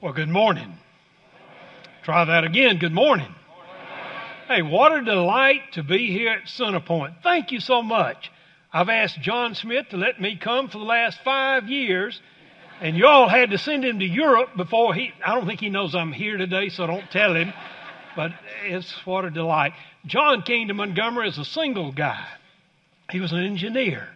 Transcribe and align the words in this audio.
Well, 0.00 0.12
good 0.12 0.28
morning. 0.28 0.78
Try 2.04 2.24
that 2.24 2.44
again. 2.44 2.78
Good 2.78 2.92
morning. 2.92 3.34
Hey, 4.46 4.62
what 4.62 4.96
a 4.96 5.04
delight 5.04 5.72
to 5.72 5.82
be 5.82 6.12
here 6.12 6.30
at 6.30 6.44
Centerpoint. 6.44 7.20
Thank 7.24 7.50
you 7.50 7.58
so 7.58 7.82
much. 7.82 8.30
I've 8.72 8.90
asked 8.90 9.20
John 9.20 9.56
Smith 9.56 9.88
to 9.90 9.96
let 9.96 10.20
me 10.20 10.36
come 10.36 10.68
for 10.68 10.78
the 10.78 10.84
last 10.84 11.18
five 11.24 11.68
years, 11.68 12.20
and 12.80 12.96
you 12.96 13.08
all 13.08 13.28
had 13.28 13.50
to 13.50 13.58
send 13.58 13.84
him 13.84 13.98
to 13.98 14.04
Europe 14.04 14.50
before 14.56 14.94
he. 14.94 15.10
I 15.26 15.34
don't 15.34 15.48
think 15.48 15.58
he 15.58 15.68
knows 15.68 15.96
I'm 15.96 16.12
here 16.12 16.36
today, 16.36 16.68
so 16.68 16.86
don't 16.86 17.10
tell 17.10 17.34
him. 17.34 17.52
But 18.14 18.30
it's 18.66 19.04
what 19.04 19.24
a 19.24 19.30
delight. 19.30 19.72
John 20.06 20.42
came 20.42 20.68
to 20.68 20.74
Montgomery 20.74 21.26
as 21.26 21.38
a 21.38 21.44
single 21.44 21.90
guy. 21.90 22.24
He 23.10 23.18
was 23.18 23.32
an 23.32 23.44
engineer. 23.44 24.06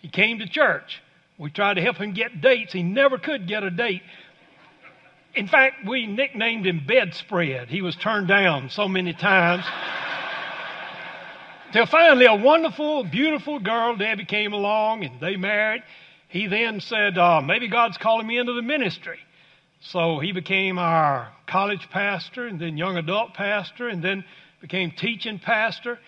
He 0.00 0.08
came 0.08 0.40
to 0.40 0.48
church. 0.48 1.00
We 1.38 1.50
tried 1.50 1.74
to 1.74 1.82
help 1.82 1.98
him 1.98 2.14
get 2.14 2.40
dates. 2.40 2.72
He 2.72 2.82
never 2.82 3.16
could 3.16 3.46
get 3.46 3.62
a 3.62 3.70
date. 3.70 4.02
In 5.34 5.46
fact, 5.46 5.86
we 5.86 6.06
nicknamed 6.06 6.66
him 6.66 6.82
Bedspread. 6.86 7.68
He 7.68 7.82
was 7.82 7.94
turned 7.96 8.28
down 8.28 8.68
so 8.70 8.88
many 8.88 9.12
times. 9.12 9.64
Till 11.72 11.86
finally, 11.86 12.26
a 12.26 12.34
wonderful, 12.34 13.04
beautiful 13.04 13.60
girl, 13.60 13.96
Debbie, 13.96 14.24
came 14.24 14.52
along 14.52 15.04
and 15.04 15.20
they 15.20 15.36
married. 15.36 15.84
He 16.28 16.48
then 16.48 16.80
said, 16.80 17.16
uh, 17.16 17.40
maybe 17.40 17.68
God's 17.68 17.96
calling 17.96 18.26
me 18.26 18.38
into 18.38 18.54
the 18.54 18.62
ministry. 18.62 19.18
So 19.80 20.18
he 20.18 20.32
became 20.32 20.78
our 20.78 21.32
college 21.46 21.88
pastor 21.90 22.46
and 22.46 22.60
then 22.60 22.76
young 22.76 22.96
adult 22.96 23.34
pastor 23.34 23.88
and 23.88 24.02
then 24.02 24.24
became 24.60 24.90
teaching 24.90 25.38
pastor. 25.38 25.98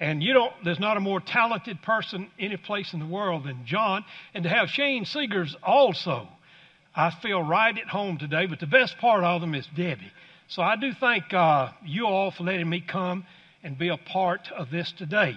And 0.00 0.20
you 0.22 0.32
don't, 0.32 0.52
there's 0.64 0.80
not 0.80 0.96
a 0.96 1.00
more 1.00 1.20
talented 1.20 1.80
person 1.82 2.28
any 2.38 2.56
place 2.56 2.92
in 2.92 2.98
the 2.98 3.06
world 3.06 3.44
than 3.44 3.64
John. 3.64 4.04
And 4.34 4.42
to 4.42 4.50
have 4.50 4.68
Shane 4.70 5.04
Seegers 5.04 5.54
also 5.62 6.26
I 6.94 7.10
feel 7.22 7.42
right 7.42 7.76
at 7.76 7.88
home 7.88 8.18
today, 8.18 8.46
but 8.46 8.60
the 8.60 8.66
best 8.66 8.98
part 8.98 9.24
of 9.24 9.40
them 9.40 9.54
is 9.54 9.66
Debbie. 9.74 10.12
So 10.48 10.62
I 10.62 10.76
do 10.76 10.92
thank 10.92 11.32
uh, 11.32 11.70
you 11.84 12.06
all 12.06 12.30
for 12.30 12.44
letting 12.44 12.68
me 12.68 12.80
come 12.86 13.24
and 13.62 13.78
be 13.78 13.88
a 13.88 13.96
part 13.96 14.50
of 14.54 14.70
this 14.70 14.92
today. 14.98 15.36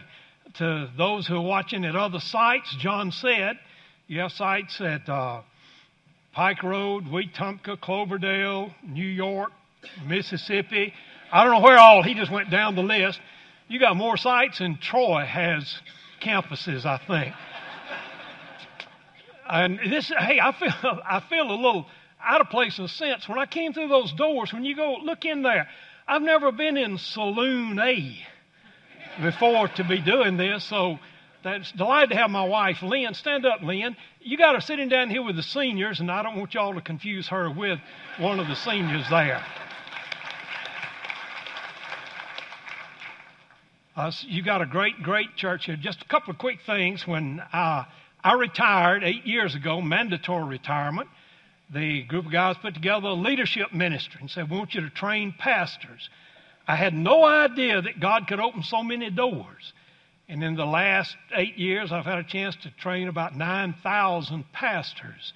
To 0.58 0.90
those 0.98 1.28
who 1.28 1.36
are 1.38 1.42
watching 1.42 1.86
at 1.86 1.96
other 1.96 2.20
sites, 2.20 2.76
John 2.80 3.12
said, 3.12 3.58
you 4.08 4.20
have 4.20 4.32
sites 4.32 4.80
at 4.82 5.08
uh, 5.08 5.42
Pike 6.34 6.64
Road, 6.64 7.06
Wetumpka, 7.06 7.80
Cloverdale, 7.80 8.72
New 8.86 9.08
York, 9.08 9.52
Mississippi. 10.06 10.94
I 11.32 11.44
don't 11.44 11.54
know 11.54 11.62
where 11.62 11.78
all, 11.78 12.04
he 12.04 12.14
just 12.14 12.32
went 12.32 12.52
down 12.52 12.76
the 12.76 12.84
list. 12.84 13.20
You 13.68 13.80
got 13.80 13.96
more 13.96 14.18
sites 14.18 14.60
than 14.60 14.78
Troy 14.78 15.26
has 15.26 15.74
campuses, 16.22 16.86
I 16.86 17.00
think. 17.08 17.34
And 19.48 19.80
this, 19.80 20.12
hey, 20.18 20.40
I 20.40 20.52
feel, 20.54 20.72
I 21.06 21.20
feel 21.30 21.50
a 21.50 21.56
little 21.56 21.86
out 22.24 22.42
of 22.42 22.50
place 22.50 22.80
in 22.80 22.86
a 22.86 22.90
sense. 22.90 23.30
When 23.30 23.38
I 23.38 23.46
came 23.46 23.74
through 23.74 23.90
those 23.90 24.12
doors, 24.14 24.52
when 24.52 24.66
you 24.66 24.76
go 24.76 24.98
look 25.04 25.26
in 25.26 25.44
there, 25.44 25.68
I've 26.08 26.22
never 26.22 26.52
been 26.52 26.78
in 26.78 26.98
Saloon 26.98 27.80
A 27.80 28.18
before 29.22 29.68
to 29.70 29.84
be 29.84 30.02
doing 30.02 30.38
this, 30.38 30.64
so 30.66 31.00
that's 31.44 31.72
delighted 31.72 32.10
to 32.10 32.16
have 32.16 32.32
my 32.32 32.44
wife, 32.44 32.82
Lynn. 32.82 33.14
Stand 33.14 33.46
up, 33.46 33.62
Lynn. 33.62 33.96
You 34.20 34.38
got 34.38 34.56
her 34.56 34.62
sitting 34.62 34.90
down 34.90 35.10
here 35.10 35.24
with 35.24 35.36
the 35.36 35.44
seniors, 35.44 36.00
and 36.00 36.12
I 36.12 36.24
don't 36.24 36.38
want 36.38 36.54
y'all 36.54 36.74
to 36.74 36.82
confuse 36.82 37.28
her 37.30 37.50
with 37.50 37.80
one 38.18 38.40
of 38.40 38.48
the 38.48 38.56
seniors 38.56 39.08
there. 39.10 39.44
Uh, 43.96 44.12
you 44.22 44.44
got 44.44 44.62
a 44.62 44.66
great, 44.66 45.02
great 45.02 45.36
church 45.38 45.66
here. 45.66 45.78
Just 45.78 46.02
a 46.02 46.06
couple 46.06 46.32
of 46.32 46.38
quick 46.38 46.60
things. 46.66 47.08
When 47.08 47.40
uh, 47.54 47.86
I 48.26 48.34
retired 48.34 49.04
eight 49.04 49.28
years 49.28 49.54
ago, 49.54 49.82
mandatory 49.82 50.46
retirement. 50.46 51.08
The 51.72 52.02
group 52.02 52.26
of 52.26 52.32
guys 52.32 52.56
put 52.60 52.74
together 52.74 53.10
a 53.10 53.14
leadership 53.14 53.72
ministry 53.72 54.18
and 54.20 54.32
said, 54.32 54.50
We 54.50 54.58
want 54.58 54.74
you 54.74 54.82
to 54.82 54.90
train 54.90 55.32
pastors. 55.38 56.10
I 56.68 56.76
had 56.76 56.96
no 56.96 57.24
idea 57.24 57.84
that 57.84 58.00
God 58.00 58.26
could 58.28 58.40
open 58.40 58.64
so 58.64 58.82
many 58.82 59.12
doors. 59.12 59.74
And 60.28 60.44
in 60.44 60.56
the 60.56 60.66
last 60.66 61.16
eight 61.36 61.60
years, 61.60 61.92
I've 61.92 62.06
had 62.06 62.18
a 62.18 62.24
chance 62.24 62.56
to 62.64 62.72
train 62.72 63.10
about 63.10 63.36
9,000 63.36 64.52
pastors 64.52 65.34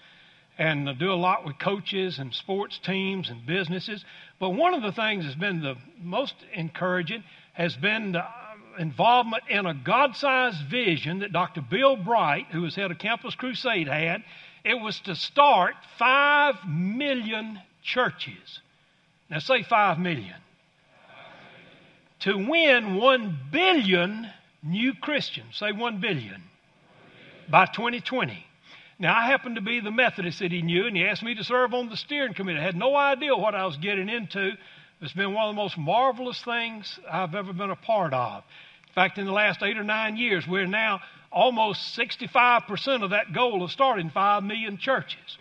and 0.58 0.90
do 0.98 1.12
a 1.12 1.14
lot 1.14 1.46
with 1.46 1.60
coaches 1.60 2.18
and 2.18 2.34
sports 2.34 2.80
teams 2.84 3.30
and 3.30 3.46
businesses. 3.46 4.04
But 4.40 4.50
one 4.50 4.74
of 4.74 4.82
the 4.82 4.92
things 4.92 5.26
that's 5.26 5.36
been 5.36 5.62
the 5.62 5.76
most 6.02 6.34
encouraging 6.56 7.24
has 7.54 7.76
been 7.76 8.14
the 8.14 8.26
involvement 8.80 9.44
in 9.50 9.66
a 9.66 9.74
God 9.74 10.16
sized 10.16 10.66
vision 10.68 11.20
that 11.20 11.34
Dr. 11.34 11.62
Bill 11.62 11.98
Bright, 11.98 12.48
who 12.52 12.62
was 12.62 12.76
head 12.76 12.90
of 12.90 12.98
Campus 12.98 13.36
Crusade, 13.36 13.88
had. 13.88 14.24
It 14.64 14.76
was 14.76 15.00
to 15.02 15.16
start 15.16 15.76
5 15.98 16.56
million 16.68 17.60
churches. 17.84 18.60
Now 19.30 19.40
say 19.40 19.64
5 19.64 20.00
million. 20.00 20.36
To 22.22 22.36
win 22.36 22.96
1 22.96 23.40
billion 23.52 24.28
new 24.64 24.94
Christians. 24.94 25.58
Say 25.58 25.72
1 25.72 26.00
billion. 26.00 26.44
By 27.50 27.66
2020. 27.66 28.46
Now, 29.02 29.18
I 29.18 29.28
happened 29.28 29.56
to 29.56 29.62
be 29.62 29.80
the 29.80 29.92
Methodist 29.92 30.40
that 30.40 30.52
he 30.52 30.62
knew, 30.62 30.86
and 30.86 30.96
he 30.96 31.06
asked 31.06 31.24
me 31.24 31.34
to 31.36 31.44
serve 31.44 31.74
on 31.74 31.88
the 31.88 31.96
steering 31.96 32.34
committee. 32.34 32.60
I 32.60 32.64
had 32.64 32.76
no 32.76 32.98
idea 32.98 33.34
what 33.34 33.56
I 33.56 33.66
was 33.66 33.78
getting 33.78 34.10
into. 34.10 34.52
It's 35.00 35.14
been 35.14 35.34
one 35.34 35.48
of 35.48 35.56
the 35.56 35.62
most 35.62 35.78
marvelous 35.78 36.42
things 36.42 37.00
I've 37.10 37.34
ever 37.34 37.54
been 37.54 37.70
a 37.70 37.78
part 37.78 38.14
of. 38.14 38.44
Fact, 39.00 39.18
in 39.18 39.26
the 39.26 39.32
last 39.32 39.64
eight 39.64 39.78
or 39.78 39.84
nine 39.86 40.18
years, 40.18 40.46
we're 40.46 40.68
now 40.68 41.00
almost 41.32 41.98
65% 41.98 43.02
of 43.02 43.12
that 43.12 43.32
goal 43.32 43.64
of 43.64 43.72
starting 43.72 44.10
5 44.10 44.44
million 44.44 44.78
churches. 44.78 45.38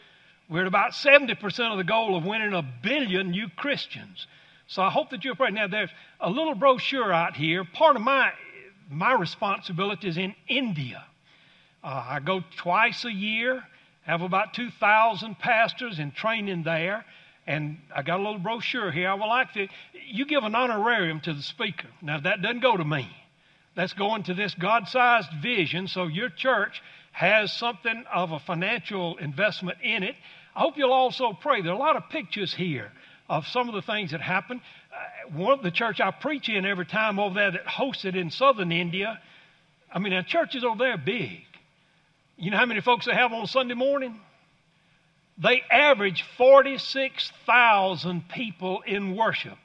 We're 0.48 0.60
at 0.60 0.68
about 0.68 0.92
70% 0.92 1.72
of 1.72 1.76
the 1.76 1.82
goal 1.82 2.16
of 2.16 2.24
winning 2.24 2.54
a 2.54 2.62
billion 2.62 3.32
new 3.32 3.48
Christians. 3.56 4.28
So 4.68 4.80
I 4.80 4.90
hope 4.90 5.10
that 5.10 5.24
you'll 5.24 5.34
pray. 5.34 5.50
Now, 5.50 5.66
there's 5.66 5.90
a 6.20 6.30
little 6.30 6.54
brochure 6.54 7.12
out 7.12 7.34
here. 7.34 7.64
Part 7.64 7.96
of 7.96 8.02
my, 8.02 8.30
my 8.88 9.14
responsibility 9.14 10.06
is 10.06 10.18
in 10.18 10.36
India. 10.46 11.04
Uh, 11.82 12.04
I 12.10 12.20
go 12.20 12.44
twice 12.58 13.04
a 13.04 13.12
year, 13.12 13.64
have 14.02 14.22
about 14.22 14.54
2,000 14.54 15.36
pastors 15.36 15.98
in 15.98 16.12
training 16.12 16.62
there. 16.62 17.04
And 17.44 17.78
I 17.92 18.02
got 18.02 18.20
a 18.20 18.22
little 18.22 18.38
brochure 18.38 18.92
here. 18.92 19.08
I 19.08 19.14
would 19.14 19.26
like 19.26 19.52
to, 19.54 19.66
you 20.06 20.26
give 20.26 20.44
an 20.44 20.54
honorarium 20.54 21.18
to 21.22 21.34
the 21.34 21.42
speaker. 21.42 21.88
Now, 22.00 22.20
that 22.20 22.40
doesn't 22.40 22.60
go 22.60 22.76
to 22.76 22.84
me. 22.84 23.10
That's 23.78 23.92
going 23.92 24.24
to 24.24 24.34
this 24.34 24.56
God 24.56 24.88
sized 24.88 25.28
vision. 25.40 25.86
So 25.86 26.08
your 26.08 26.30
church 26.30 26.82
has 27.12 27.52
something 27.52 28.02
of 28.12 28.32
a 28.32 28.40
financial 28.40 29.16
investment 29.18 29.78
in 29.84 30.02
it. 30.02 30.16
I 30.56 30.62
hope 30.62 30.76
you'll 30.76 30.92
also 30.92 31.32
pray. 31.32 31.62
There 31.62 31.70
are 31.70 31.76
a 31.76 31.78
lot 31.78 31.94
of 31.94 32.10
pictures 32.10 32.52
here 32.52 32.90
of 33.30 33.46
some 33.46 33.68
of 33.68 33.76
the 33.76 33.82
things 33.82 34.10
that 34.10 34.20
happened. 34.20 34.62
Uh, 34.92 35.30
one 35.38 35.52
of 35.52 35.62
the 35.62 35.70
church 35.70 36.00
I 36.00 36.10
preach 36.10 36.48
in 36.48 36.66
every 36.66 36.86
time 36.86 37.20
over 37.20 37.36
there 37.36 37.52
that 37.52 37.66
hosted 37.66 38.16
in 38.16 38.32
southern 38.32 38.72
India, 38.72 39.20
I 39.92 40.00
mean, 40.00 40.12
the 40.12 40.24
churches 40.24 40.64
over 40.64 40.78
there 40.78 40.98
big. 40.98 41.42
You 42.36 42.50
know 42.50 42.56
how 42.56 42.66
many 42.66 42.80
folks 42.80 43.06
they 43.06 43.14
have 43.14 43.32
on 43.32 43.46
Sunday 43.46 43.74
morning? 43.74 44.18
They 45.40 45.62
average 45.70 46.24
46,000 46.36 48.28
people 48.28 48.80
in 48.84 49.14
worship. 49.14 49.56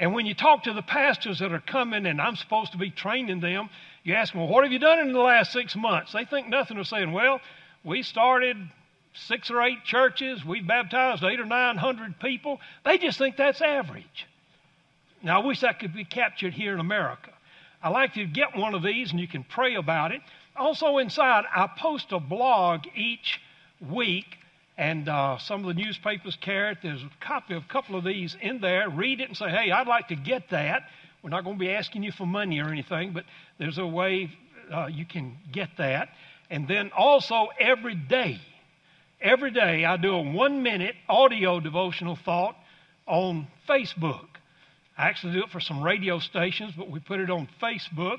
And 0.00 0.14
when 0.14 0.26
you 0.26 0.34
talk 0.34 0.64
to 0.64 0.72
the 0.72 0.82
pastors 0.82 1.40
that 1.40 1.52
are 1.52 1.60
coming 1.60 2.06
and 2.06 2.20
I'm 2.20 2.36
supposed 2.36 2.72
to 2.72 2.78
be 2.78 2.90
training 2.90 3.40
them, 3.40 3.68
you 4.04 4.14
ask 4.14 4.32
them, 4.32 4.42
well, 4.42 4.50
what 4.50 4.64
have 4.64 4.72
you 4.72 4.78
done 4.78 5.00
in 5.00 5.12
the 5.12 5.18
last 5.18 5.52
six 5.52 5.74
months? 5.74 6.12
They 6.12 6.24
think 6.24 6.48
nothing 6.48 6.78
of 6.78 6.86
saying, 6.86 7.12
well, 7.12 7.40
we 7.84 8.02
started 8.02 8.56
six 9.14 9.50
or 9.50 9.60
eight 9.62 9.84
churches, 9.84 10.44
we 10.44 10.60
baptized 10.60 11.24
eight 11.24 11.40
or 11.40 11.46
nine 11.46 11.76
hundred 11.76 12.20
people. 12.20 12.60
They 12.84 12.98
just 12.98 13.18
think 13.18 13.36
that's 13.36 13.60
average. 13.60 14.26
Now, 15.22 15.42
I 15.42 15.44
wish 15.44 15.60
that 15.60 15.80
could 15.80 15.94
be 15.94 16.04
captured 16.04 16.54
here 16.54 16.72
in 16.72 16.80
America. 16.80 17.30
I'd 17.82 17.88
like 17.90 18.14
to 18.14 18.24
get 18.24 18.56
one 18.56 18.74
of 18.74 18.82
these 18.82 19.10
and 19.10 19.18
you 19.18 19.26
can 19.26 19.42
pray 19.42 19.74
about 19.74 20.12
it. 20.12 20.20
Also, 20.56 20.98
inside, 20.98 21.44
I 21.54 21.68
post 21.76 22.12
a 22.12 22.20
blog 22.20 22.82
each 22.94 23.40
week 23.80 24.26
and 24.78 25.08
uh, 25.08 25.38
some 25.38 25.66
of 25.66 25.66
the 25.66 25.82
newspapers 25.82 26.38
carry 26.40 26.70
it. 26.72 26.78
There's 26.82 27.02
a 27.02 27.10
copy 27.20 27.54
of 27.54 27.64
a 27.64 27.66
couple 27.66 27.96
of 27.96 28.04
these 28.04 28.36
in 28.40 28.60
there. 28.60 28.88
Read 28.88 29.20
it 29.20 29.28
and 29.28 29.36
say, 29.36 29.50
hey, 29.50 29.72
I'd 29.72 29.88
like 29.88 30.08
to 30.08 30.14
get 30.14 30.50
that. 30.50 30.84
We're 31.20 31.30
not 31.30 31.42
going 31.42 31.56
to 31.56 31.60
be 31.60 31.70
asking 31.70 32.04
you 32.04 32.12
for 32.12 32.26
money 32.26 32.60
or 32.60 32.68
anything, 32.68 33.12
but 33.12 33.24
there's 33.58 33.78
a 33.78 33.86
way 33.86 34.30
uh, 34.72 34.86
you 34.86 35.04
can 35.04 35.36
get 35.50 35.70
that. 35.78 36.10
And 36.48 36.68
then 36.68 36.92
also 36.96 37.48
every 37.58 37.96
day, 37.96 38.40
every 39.20 39.50
day 39.50 39.84
I 39.84 39.96
do 39.96 40.14
a 40.14 40.22
one 40.22 40.62
minute 40.62 40.94
audio 41.08 41.58
devotional 41.58 42.16
thought 42.24 42.54
on 43.04 43.48
Facebook. 43.68 44.28
I 44.96 45.08
actually 45.08 45.32
do 45.32 45.40
it 45.42 45.50
for 45.50 45.60
some 45.60 45.82
radio 45.82 46.20
stations, 46.20 46.72
but 46.76 46.88
we 46.88 47.00
put 47.00 47.18
it 47.18 47.30
on 47.30 47.48
Facebook. 47.60 48.18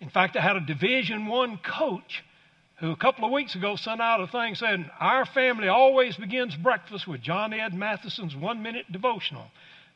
In 0.00 0.10
fact, 0.10 0.36
I 0.36 0.42
had 0.42 0.56
a 0.56 0.60
Division 0.60 1.28
One 1.28 1.58
coach 1.58 2.22
who 2.80 2.90
a 2.90 2.96
couple 2.96 3.24
of 3.24 3.32
weeks 3.32 3.54
ago 3.54 3.76
sent 3.76 4.00
out 4.00 4.20
a 4.20 4.26
thing 4.26 4.54
saying, 4.54 4.90
Our 4.98 5.24
family 5.26 5.68
always 5.68 6.16
begins 6.16 6.56
breakfast 6.56 7.06
with 7.06 7.20
John 7.20 7.52
Ed 7.52 7.72
Mathison's 7.72 8.34
one 8.34 8.62
minute 8.62 8.90
devotional. 8.90 9.46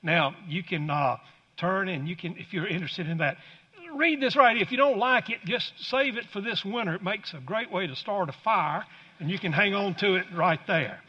Now, 0.02 0.36
you 0.46 0.62
can 0.62 0.88
uh, 0.88 1.16
turn 1.56 1.88
and 1.88 2.08
you 2.08 2.16
can, 2.16 2.36
if 2.36 2.52
you're 2.52 2.66
interested 2.66 3.08
in 3.08 3.19
that, 3.19 3.36
read 3.94 4.20
this 4.20 4.36
right. 4.36 4.56
If 4.56 4.70
you 4.70 4.76
don't 4.76 4.98
like 4.98 5.30
it, 5.30 5.38
just 5.44 5.72
save 5.78 6.16
it 6.16 6.25
for 6.32 6.40
this 6.40 6.64
winter. 6.64 6.94
It 6.94 7.02
makes 7.02 7.32
a 7.34 7.40
great 7.40 7.72
way 7.72 7.86
to 7.86 7.96
start 7.96 8.28
a 8.28 8.34
fire, 8.44 8.84
and 9.19 9.30
you 9.30 9.38
can 9.38 9.52
hang 9.52 9.75
on 9.75 9.94
to 9.96 10.14
it 10.16 10.26
right 10.34 10.60
there. 10.66 11.00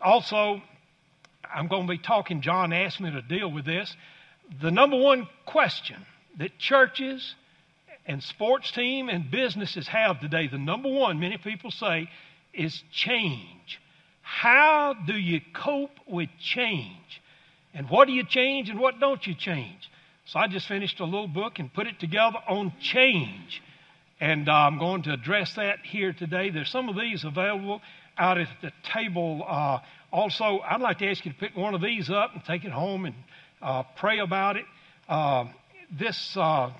Also, 0.00 0.62
I'm 1.54 1.68
going 1.68 1.86
to 1.86 1.90
be 1.90 1.98
talking. 1.98 2.40
John 2.40 2.72
asked 2.72 3.00
me 3.00 3.10
to 3.10 3.22
deal 3.22 3.50
with 3.50 3.64
this. 3.64 3.94
The 4.60 4.70
number 4.70 4.96
one 4.96 5.28
question 5.46 6.04
that 6.38 6.58
churches 6.58 7.34
and 8.06 8.22
sports 8.22 8.70
team 8.72 9.08
and 9.08 9.30
businesses 9.30 9.86
have 9.88 10.20
today, 10.20 10.48
the 10.48 10.58
number 10.58 10.88
one, 10.88 11.20
many 11.20 11.38
people 11.38 11.70
say, 11.70 12.08
is 12.52 12.82
change. 12.92 13.80
How 14.22 14.94
do 15.06 15.14
you 15.14 15.40
cope 15.54 15.98
with 16.06 16.28
change? 16.40 17.22
And 17.74 17.88
what 17.88 18.06
do 18.06 18.12
you 18.12 18.24
change 18.24 18.68
and 18.68 18.78
what 18.78 19.00
don't 19.00 19.26
you 19.26 19.34
change? 19.34 19.90
So 20.26 20.38
I 20.38 20.46
just 20.46 20.66
finished 20.68 21.00
a 21.00 21.04
little 21.04 21.28
book 21.28 21.58
and 21.58 21.72
put 21.72 21.86
it 21.86 21.98
together 21.98 22.38
on 22.48 22.72
change. 22.80 23.62
And 24.20 24.48
uh, 24.48 24.52
I'm 24.52 24.78
going 24.78 25.02
to 25.02 25.12
address 25.12 25.54
that 25.54 25.80
here 25.84 26.12
today. 26.12 26.50
There's 26.50 26.70
some 26.70 26.88
of 26.88 26.96
these 26.96 27.24
available 27.24 27.80
out 28.16 28.38
at 28.38 28.48
the 28.60 28.72
table. 28.84 29.44
Uh, 29.46 29.78
also, 30.12 30.60
I'd 30.60 30.80
like 30.80 30.98
to 30.98 31.10
ask 31.10 31.24
you 31.24 31.32
to 31.32 31.38
pick 31.38 31.56
one 31.56 31.74
of 31.74 31.80
these 31.80 32.10
up 32.10 32.34
and 32.34 32.44
take 32.44 32.64
it 32.64 32.70
home 32.70 33.06
and 33.06 33.14
uh, 33.60 33.82
pray 33.96 34.18
about 34.18 34.56
it. 34.56 34.64
Uh, 35.08 35.46
this 35.90 36.36
uh, 36.36 36.70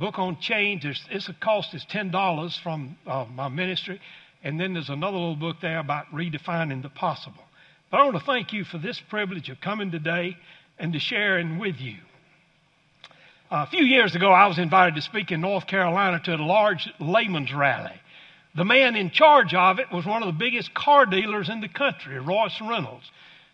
book 0.00 0.18
on 0.18 0.38
change, 0.40 0.86
it's 0.86 1.28
a 1.28 1.34
cost 1.34 1.74
is 1.74 1.84
ten 1.84 2.10
dollars 2.10 2.58
from 2.62 2.96
uh, 3.06 3.26
my 3.32 3.48
ministry, 3.48 4.00
and 4.42 4.58
then 4.58 4.72
there's 4.72 4.88
another 4.88 5.18
little 5.18 5.36
book 5.36 5.56
there 5.60 5.78
about 5.78 6.06
redefining 6.06 6.82
the 6.82 6.88
possible. 6.88 7.44
But 7.90 8.00
I 8.00 8.04
want 8.04 8.16
to 8.16 8.24
thank 8.24 8.52
you 8.52 8.64
for 8.64 8.78
this 8.78 8.98
privilege 9.10 9.50
of 9.50 9.60
coming 9.60 9.90
today 9.90 10.36
and 10.78 10.94
to 10.94 10.98
sharing 10.98 11.58
with 11.58 11.76
you. 11.78 11.98
a 13.50 13.66
few 13.66 13.84
years 13.84 14.14
ago, 14.14 14.32
I 14.32 14.46
was 14.46 14.58
invited 14.58 14.94
to 14.94 15.02
speak 15.02 15.30
in 15.30 15.42
North 15.42 15.66
Carolina 15.66 16.18
to 16.24 16.34
a 16.34 16.36
large 16.36 16.88
layman's 16.98 17.52
rally. 17.52 18.00
The 18.56 18.64
man 18.64 18.96
in 18.96 19.10
charge 19.10 19.54
of 19.54 19.78
it 19.78 19.92
was 19.92 20.06
one 20.06 20.22
of 20.22 20.26
the 20.26 20.38
biggest 20.38 20.72
car 20.72 21.04
dealers 21.04 21.50
in 21.50 21.60
the 21.60 21.68
country, 21.68 22.18
Royce 22.18 22.58
Reynolds. 22.60 23.10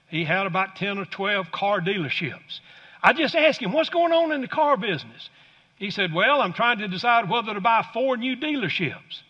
He 0.08 0.25
had 0.25 0.46
about 0.46 0.76
10 0.76 0.98
or 0.98 1.06
12 1.06 1.50
car 1.50 1.81
dealerships. 1.81 2.60
I 3.02 3.12
just 3.12 3.34
asked 3.34 3.60
him, 3.60 3.72
What's 3.72 3.90
going 3.90 4.12
on 4.12 4.31
in 4.31 4.43
the 4.43 4.48
car 4.48 4.76
business? 4.76 5.28
He 5.76 5.90
said, 5.90 6.12
Well, 6.12 6.40
I'm 6.40 6.52
trying 6.52 6.78
to 6.78 6.88
decide 6.88 7.28
whether 7.28 7.55
to 7.55 7.61
buy 7.61 7.87
four 7.93 8.17
new 8.17 8.37
dealerships. 8.37 9.23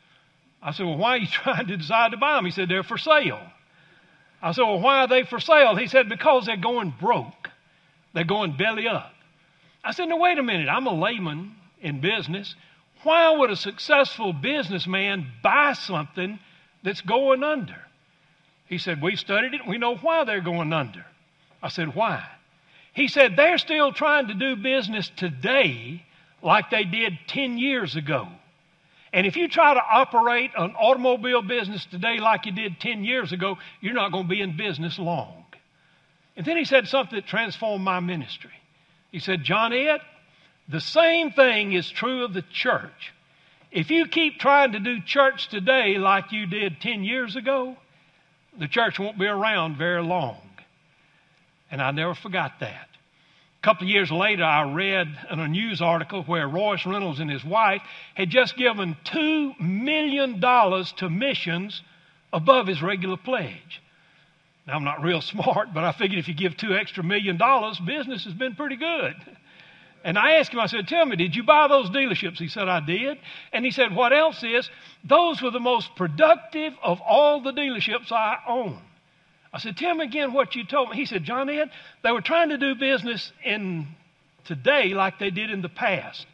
I 0.62 0.72
said, 0.72 0.87
Well, 0.87 0.96
why 0.96 1.10
are 1.10 1.19
you 1.19 1.26
trying 1.31 1.66
to 1.66 1.76
decide 1.76 2.12
to 2.12 2.16
buy 2.16 2.37
them? 2.37 2.44
He 2.44 2.50
said, 2.50 2.69
They're 2.69 2.82
for 2.82 2.98
sale. 2.98 3.40
I 4.40 4.52
said, 4.52 4.62
Well, 4.62 4.81
why 4.81 5.00
are 5.00 5.08
they 5.08 5.25
for 5.25 5.40
sale? 5.40 5.76
He 5.76 5.87
said, 5.87 6.08
Because 6.08 6.46
they're 6.46 6.56
going 6.56 6.94
broke. 6.98 7.50
They're 8.14 8.25
going 8.25 8.56
belly 8.56 8.88
up. 8.88 9.12
I 9.84 9.93
said, 9.93 10.08
Now, 10.08 10.19
wait 10.19 10.38
a 10.38 10.43
minute. 10.43 10.69
I'm 10.69 10.87
a 10.87 10.94
layman 10.94 11.54
in 11.81 12.00
business. 12.00 12.54
Why 13.02 13.31
would 13.31 13.50
a 13.50 13.56
successful 13.56 14.32
businessman 14.32 15.26
buy 15.42 15.75
something 15.75 16.38
that's 16.82 17.02
going 17.02 17.42
under? 17.42 17.76
He 18.66 18.78
said, 18.78 19.02
We've 19.02 19.19
studied 19.19 19.54
it. 19.54 19.66
We 19.66 19.78
know 19.78 19.96
why 19.96 20.25
they're 20.25 20.40
going 20.40 20.72
under. 20.72 21.04
I 21.60 21.69
said, 21.69 21.94
Why? 21.94 22.25
He 22.92 23.08
said, 23.08 23.37
They're 23.37 23.58
still 23.58 23.92
trying 23.92 24.28
to 24.28 24.34
do 24.34 24.56
business 24.56 25.10
today 25.16 26.04
like 26.43 26.71
they 26.71 26.85
did 26.85 27.19
10 27.29 27.59
years 27.59 27.97
ago. 27.97 28.29
And 29.12 29.27
if 29.27 29.37
you 29.37 29.49
try 29.49 29.73
to 29.75 29.81
operate 29.81 30.50
an 30.56 30.73
automobile 30.73 31.43
business 31.43 31.87
today 31.87 32.19
like 32.19 32.47
you 32.47 32.53
did 32.53 32.81
10 32.81 33.05
years 33.05 33.33
ago, 33.33 33.56
you're 33.81 33.94
not 33.94 34.12
going 34.12 34.25
to 34.25 34.29
be 34.29 34.43
in 34.43 34.56
business 34.56 34.99
long. 34.99 35.44
And 36.37 36.44
then 36.44 36.56
he 36.56 36.65
said 36.65 36.87
something 36.87 37.17
that 37.17 37.27
transformed 37.27 37.85
my 37.85 38.00
ministry. 38.00 38.50
He 39.11 39.21
said, 39.21 39.43
John 39.43 39.73
Ed, 39.73 40.00
the 40.69 40.81
same 40.81 41.31
thing 41.31 41.73
is 41.73 41.88
true 41.88 42.25
of 42.25 42.35
the 42.35 42.43
church. 42.43 43.15
If 43.71 43.91
you 43.91 44.06
keep 44.06 44.38
trying 44.38 44.73
to 44.73 44.81
do 44.81 45.00
church 45.00 45.49
today 45.49 45.97
like 45.97 46.33
you 46.33 46.47
did 46.47 46.81
10 46.81 47.05
years 47.05 47.37
ago, 47.37 47.77
the 48.59 48.69
church 48.69 48.99
won't 48.99 49.19
be 49.19 49.27
around 49.27 49.77
very 49.77 50.03
long. 50.03 50.41
And 51.71 51.81
I 51.83 51.91
never 51.91 52.15
forgot 52.15 52.61
that. 52.61 52.86
Couple 53.66 53.88
of 53.88 53.90
years 53.90 54.12
later, 54.12 54.44
I 54.44 54.62
read 54.62 55.08
in 55.28 55.40
a 55.40 55.48
news 55.48 55.82
article 55.82 56.22
where 56.22 56.46
Royce 56.46 56.86
Reynolds 56.86 57.18
and 57.18 57.28
his 57.28 57.44
wife 57.44 57.82
had 58.14 58.30
just 58.30 58.56
given 58.56 58.96
$2 59.06 59.58
million 59.58 60.40
to 60.40 61.10
missions 61.10 61.82
above 62.32 62.68
his 62.68 62.80
regular 62.80 63.16
pledge. 63.16 63.82
Now, 64.68 64.74
I'm 64.74 64.84
not 64.84 65.02
real 65.02 65.20
smart, 65.32 65.74
but 65.74 65.82
I 65.82 65.90
figured 65.90 66.20
if 66.20 66.28
you 66.28 66.34
give 66.34 66.56
two 66.56 66.76
extra 66.76 67.02
million 67.02 67.38
dollars, 67.38 67.80
business 67.80 68.22
has 68.22 68.34
been 68.34 68.54
pretty 68.54 68.76
good. 68.76 69.16
And 70.04 70.16
I 70.16 70.34
asked 70.34 70.52
him, 70.52 70.60
I 70.60 70.66
said, 70.66 70.86
Tell 70.86 71.04
me, 71.04 71.16
did 71.16 71.34
you 71.34 71.42
buy 71.42 71.66
those 71.66 71.90
dealerships? 71.90 72.38
He 72.38 72.46
said, 72.46 72.68
I 72.68 72.78
did. 72.78 73.18
And 73.52 73.64
he 73.64 73.72
said, 73.72 73.92
What 73.92 74.12
else 74.12 74.44
is? 74.44 74.70
Those 75.02 75.42
were 75.42 75.50
the 75.50 75.58
most 75.58 75.96
productive 75.96 76.72
of 76.84 77.00
all 77.00 77.40
the 77.40 77.50
dealerships 77.50 78.12
I 78.12 78.38
own. 78.46 78.80
I 79.56 79.58
said, 79.58 79.79
Tell 79.79 79.94
me 79.94 80.05
again 80.05 80.35
what 80.35 80.55
you 80.55 80.67
told 80.67 80.91
me. 80.91 80.97
He 80.97 81.06
said, 81.06 81.25
John 81.25 81.49
Ed, 81.49 81.70
they 82.05 82.12
were 82.12 82.20
trying 82.20 82.50
to 82.50 82.58
do 82.58 82.75
business 82.75 83.32
in 83.43 83.87
today 84.44 84.93
like 84.93 85.19
they 85.19 85.31
did 85.31 85.50
in 85.50 85.62
the 85.62 85.70
past. 85.70 86.26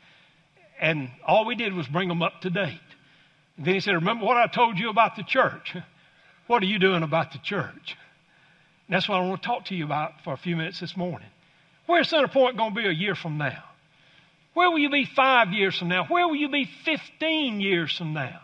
And 0.81 1.09
all 1.25 1.47
we 1.47 1.55
did 1.55 1.73
was 1.73 1.87
bring 1.87 2.09
them 2.09 2.21
up 2.21 2.41
to 2.41 2.51
date. 2.51 2.81
And 3.57 3.65
then 3.65 3.75
he 3.75 3.81
said, 3.81 3.95
Remember 3.95 4.27
what 4.27 4.39
I 4.39 4.49
told 4.49 4.77
you 4.77 4.91
about 4.91 5.17
the 5.17 5.23
church? 5.23 5.75
What 6.49 6.61
are 6.65 6.67
you 6.67 6.81
doing 6.81 7.05
about 7.05 7.33
the 7.33 7.39
church? 7.39 7.97
And 8.89 8.95
that's 8.95 9.09
what 9.09 9.17
I 9.17 9.21
want 9.21 9.41
to 9.41 9.47
talk 9.47 9.67
to 9.67 9.77
you 9.77 9.85
about 9.85 10.11
for 10.25 10.35
a 10.35 10.37
few 10.37 10.57
minutes 10.57 10.81
this 10.81 10.97
morning. 10.97 11.29
Where's 11.87 12.09
Center 12.11 12.27
Point 12.27 12.57
going 12.59 12.75
to 12.75 12.81
be 12.81 12.87
a 12.87 12.93
year 12.93 13.15
from 13.15 13.39
now? 13.39 13.63
Where 14.53 14.69
will 14.69 14.81
you 14.81 14.91
be 14.91 15.07
five 15.07 15.53
years 15.53 15.79
from 15.79 15.89
now? 15.89 16.05
Where 16.09 16.27
will 16.27 16.35
you 16.35 16.51
be 16.51 16.69
15 16.85 17.61
years 17.61 17.97
from 17.97 18.13
now? 18.13 18.41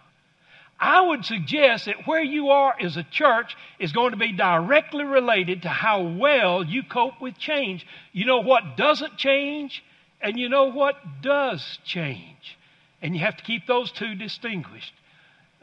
I 0.80 1.00
would 1.00 1.24
suggest 1.24 1.86
that 1.86 2.06
where 2.06 2.22
you 2.22 2.50
are 2.50 2.74
as 2.80 2.96
a 2.96 3.02
church 3.02 3.56
is 3.80 3.92
going 3.92 4.12
to 4.12 4.16
be 4.16 4.32
directly 4.32 5.04
related 5.04 5.62
to 5.62 5.68
how 5.68 6.02
well 6.02 6.62
you 6.62 6.84
cope 6.84 7.20
with 7.20 7.36
change. 7.36 7.84
You 8.12 8.26
know 8.26 8.40
what 8.40 8.76
doesn't 8.76 9.16
change, 9.16 9.82
and 10.20 10.38
you 10.38 10.48
know 10.48 10.66
what 10.66 10.94
does 11.20 11.78
change. 11.84 12.56
And 13.02 13.14
you 13.14 13.20
have 13.24 13.36
to 13.36 13.44
keep 13.44 13.66
those 13.66 13.90
two 13.90 14.14
distinguished. 14.14 14.92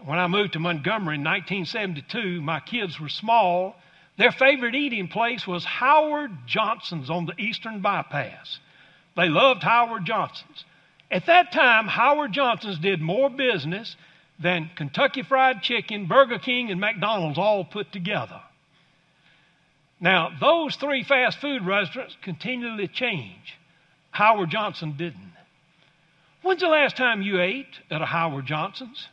When 0.03 0.19
I 0.19 0.27
moved 0.27 0.53
to 0.53 0.59
Montgomery 0.59 1.15
in 1.15 1.23
1972, 1.23 2.41
my 2.41 2.59
kids 2.59 2.99
were 2.99 3.09
small, 3.09 3.75
their 4.17 4.31
favorite 4.31 4.75
eating 4.75 5.07
place 5.07 5.47
was 5.47 5.63
Howard 5.65 6.31
Johnson's 6.45 7.09
on 7.09 7.25
the 7.25 7.39
Eastern 7.39 7.81
Bypass. 7.81 8.59
They 9.15 9.29
loved 9.29 9.63
Howard 9.63 10.05
Johnson's. 10.05 10.65
At 11.09 11.25
that 11.27 11.51
time, 11.51 11.87
Howard 11.87 12.33
Johnson's 12.33 12.79
did 12.79 13.01
more 13.01 13.29
business 13.29 13.95
than 14.39 14.69
Kentucky 14.75 15.23
Fried 15.23 15.61
Chicken, 15.61 16.07
Burger 16.07 16.39
King, 16.39 16.71
and 16.71 16.79
McDonald's 16.79 17.37
all 17.37 17.63
put 17.63 17.91
together. 17.91 18.41
Now, 19.99 20.31
those 20.39 20.75
three 20.75 21.03
fast 21.03 21.39
food 21.39 21.65
restaurants 21.65 22.17
continually 22.21 22.87
change. 22.87 23.57
Howard 24.11 24.49
Johnson 24.49 24.95
didn't. 24.97 25.33
When's 26.41 26.61
the 26.61 26.67
last 26.67 26.95
time 26.95 27.21
you 27.21 27.41
ate 27.41 27.79
at 27.89 28.01
a 28.01 28.05
Howard 28.05 28.45
Johnson's? 28.45 29.07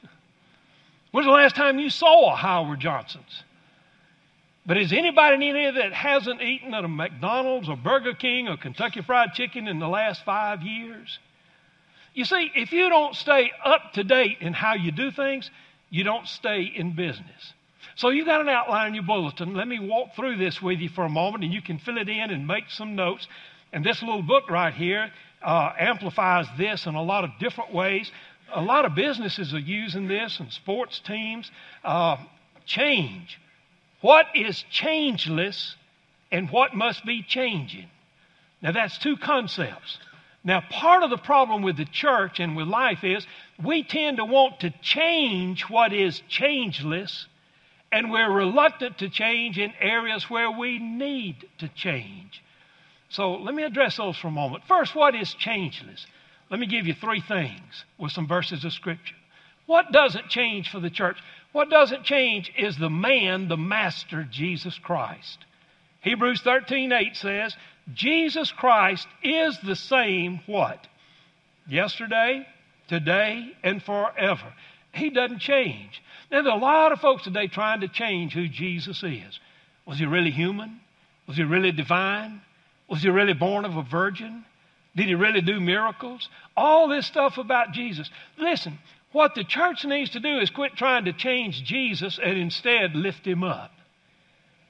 When's 1.13 1.27
the 1.27 1.33
last 1.33 1.57
time 1.57 1.79
you 1.79 1.89
saw 1.89 2.33
a 2.33 2.37
Howard 2.37 2.81
Johnson's? 2.81 3.45
But 4.65 4.77
is 4.77 4.93
anybody 4.93 5.49
in 5.49 5.57
here 5.57 5.73
that 5.73 5.93
hasn't 5.93 6.41
eaten 6.41 6.73
at 6.75 6.85
a 6.85 6.89
McDonald's 6.89 7.69
or 7.69 7.77
Burger 7.77 8.15
King 8.15 8.49
or 8.49 8.57
Kentucky 8.57 9.03
Fried 9.03 9.33
Chicken 9.35 9.67
in 9.67 9.79
the 9.79 9.89
last 9.89 10.25
five 10.25 10.63
years? 10.63 11.19
You 12.15 12.25
see, 12.25 12.51
if 12.55 12.73
you 12.73 12.89
don't 12.89 13.15
stay 13.15 13.51
up 13.65 13.93
to 13.95 14.05
date 14.05 14.39
in 14.41 14.53
how 14.53 14.75
you 14.75 14.93
do 14.93 15.11
things, 15.11 15.51
you 15.91 16.05
don't 16.05 16.27
stay 16.27 16.71
in 16.75 16.95
business. 16.95 17.53
So 17.97 18.11
you've 18.11 18.27
got 18.27 18.41
an 18.41 18.49
outline 18.49 18.89
in 18.89 18.95
your 18.95 19.05
bulletin. 19.05 19.55
Let 19.55 19.69
me 19.69 19.79
walk 19.79 20.15
through 20.15 20.37
this 20.37 20.61
with 20.61 20.79
you 20.81 20.89
for 20.89 21.05
a 21.05 21.11
moment, 21.11 21.45
and 21.45 21.53
you 21.53 21.63
can 21.63 21.79
fill 21.79 21.99
it 21.99 22.09
in 22.09 22.31
and 22.31 22.47
make 22.47 22.71
some 22.71 22.95
notes. 22.95 23.27
And 23.73 23.85
this 23.85 24.03
little 24.03 24.23
book 24.23 24.51
right 24.51 24.75
here 24.75 25.11
uh, 25.43 25.73
amplifies 25.79 26.47
this 26.59 26.87
in 26.87 26.95
a 26.95 27.03
lot 27.03 27.25
of 27.25 27.31
different 27.39 27.73
ways. 27.73 28.11
A 28.55 28.63
lot 28.63 28.85
of 28.85 28.95
businesses 28.95 29.55
are 29.55 29.59
using 29.59 30.09
this, 30.09 30.41
and 30.41 30.53
sports 30.53 31.01
teams. 31.01 31.51
Uh, 31.85 32.17
change 32.65 33.39
what 34.03 34.27
is 34.35 34.63
changeless 34.71 35.77
and 36.31 36.51
what 36.51 36.75
must 36.75 37.07
be 37.07 37.23
changing. 37.23 37.89
Now, 38.61 38.73
that's 38.73 38.99
two 38.99 39.17
concepts. 39.17 39.99
Now, 40.45 40.61
part 40.61 41.03
of 41.03 41.11
the 41.11 41.19
problem 41.19 41.63
with 41.63 41.77
the 41.77 41.85
church 41.85 42.41
and 42.41 42.57
with 42.57 42.67
life 42.67 43.05
is 43.05 43.27
we 43.63 43.85
tend 43.85 44.17
to 44.17 44.25
want 44.25 44.61
to 44.61 44.71
change 44.83 45.63
what 45.69 45.93
is 45.93 46.21
changeless, 46.29 47.27
and 47.93 48.11
we're 48.11 48.31
reluctant 48.31 48.99
to 48.99 49.09
change 49.09 49.59
in 49.59 49.73
areas 49.81 50.29
where 50.29 50.51
we 50.51 50.79
need 50.79 51.49
to 51.59 51.69
change. 51.69 52.43
So, 53.09 53.35
let 53.35 53.55
me 53.55 53.63
address 53.63 53.99
those 53.99 54.17
for 54.17 54.29
a 54.29 54.33
moment. 54.33 54.65
First, 54.67 54.95
what 54.95 55.15
is 55.15 55.33
changeless? 55.35 56.07
Let 56.51 56.59
me 56.59 56.67
give 56.67 56.87
you 56.87 56.95
three 56.95 57.21
things 57.21 57.85
with 57.99 58.13
some 58.13 58.27
verses 58.27 58.65
of 58.65 58.73
Scripture. 58.73 59.15
What 59.67 59.93
doesn't 59.93 60.29
change 60.29 60.71
for 60.71 60.81
the 60.81 60.91
church? 60.91 61.19
What 61.53 61.71
doesn't 61.71 62.05
change 62.05 62.53
is 62.59 62.77
the 62.77 62.91
man, 62.91 63.49
the 63.49 63.57
master, 63.57 64.25
Jesus 64.25 64.77
Christ. 64.79 65.39
Hebrews 66.01 66.41
13 66.43 66.91
8 66.93 67.17
says, 67.17 67.57
Jesus 67.93 68.53
Christ 68.53 69.07
is 69.23 69.59
the 69.61 69.77
same 69.77 70.41
what? 70.47 70.87
Yesterday, 71.69 72.47
today, 72.89 73.53
and 73.63 73.83
forever. 73.83 74.53
He 74.93 75.11
doesn't 75.11 75.41
change. 75.41 76.03
Now, 76.31 76.43
there 76.43 76.53
are 76.53 76.59
a 76.59 76.61
lot 76.61 76.93
of 76.93 77.01
folks 77.01 77.25
today 77.25 77.47
trying 77.47 77.81
to 77.81 77.89
change 77.89 78.33
who 78.33 78.49
Jesus 78.49 79.03
is. 79.03 79.41
Was 79.87 79.99
he 79.99 80.07
really 80.07 80.31
human? 80.31 80.81
Was 81.27 81.37
he 81.37 81.43
really 81.43 81.73
divine? 81.73 82.43
Was 82.89 83.03
he 83.03 83.09
really 83.09 83.33
born 83.33 83.65
of 83.65 83.77
a 83.77 83.83
virgin? 83.83 84.45
Did 84.95 85.07
he 85.07 85.15
really 85.15 85.41
do 85.41 85.61
miracles? 85.61 86.29
All 86.57 86.89
this 86.89 87.07
stuff 87.07 87.39
about 87.39 87.73
Jesus. 87.73 88.11
Listen, 88.37 88.79
what 89.13 89.35
the 89.35 89.45
church 89.45 89.85
needs 89.85 90.11
to 90.11 90.21
do 90.21 90.39
is 90.39 90.51
quit 90.51 90.77
trying 90.77 91.07
to 91.07 91.13
change 91.13 91.65
Jesus 91.65 92.19
and 92.23 92.39
instead 92.39 92.95
lift 92.95 93.27
him 93.27 93.43
up. 93.43 93.73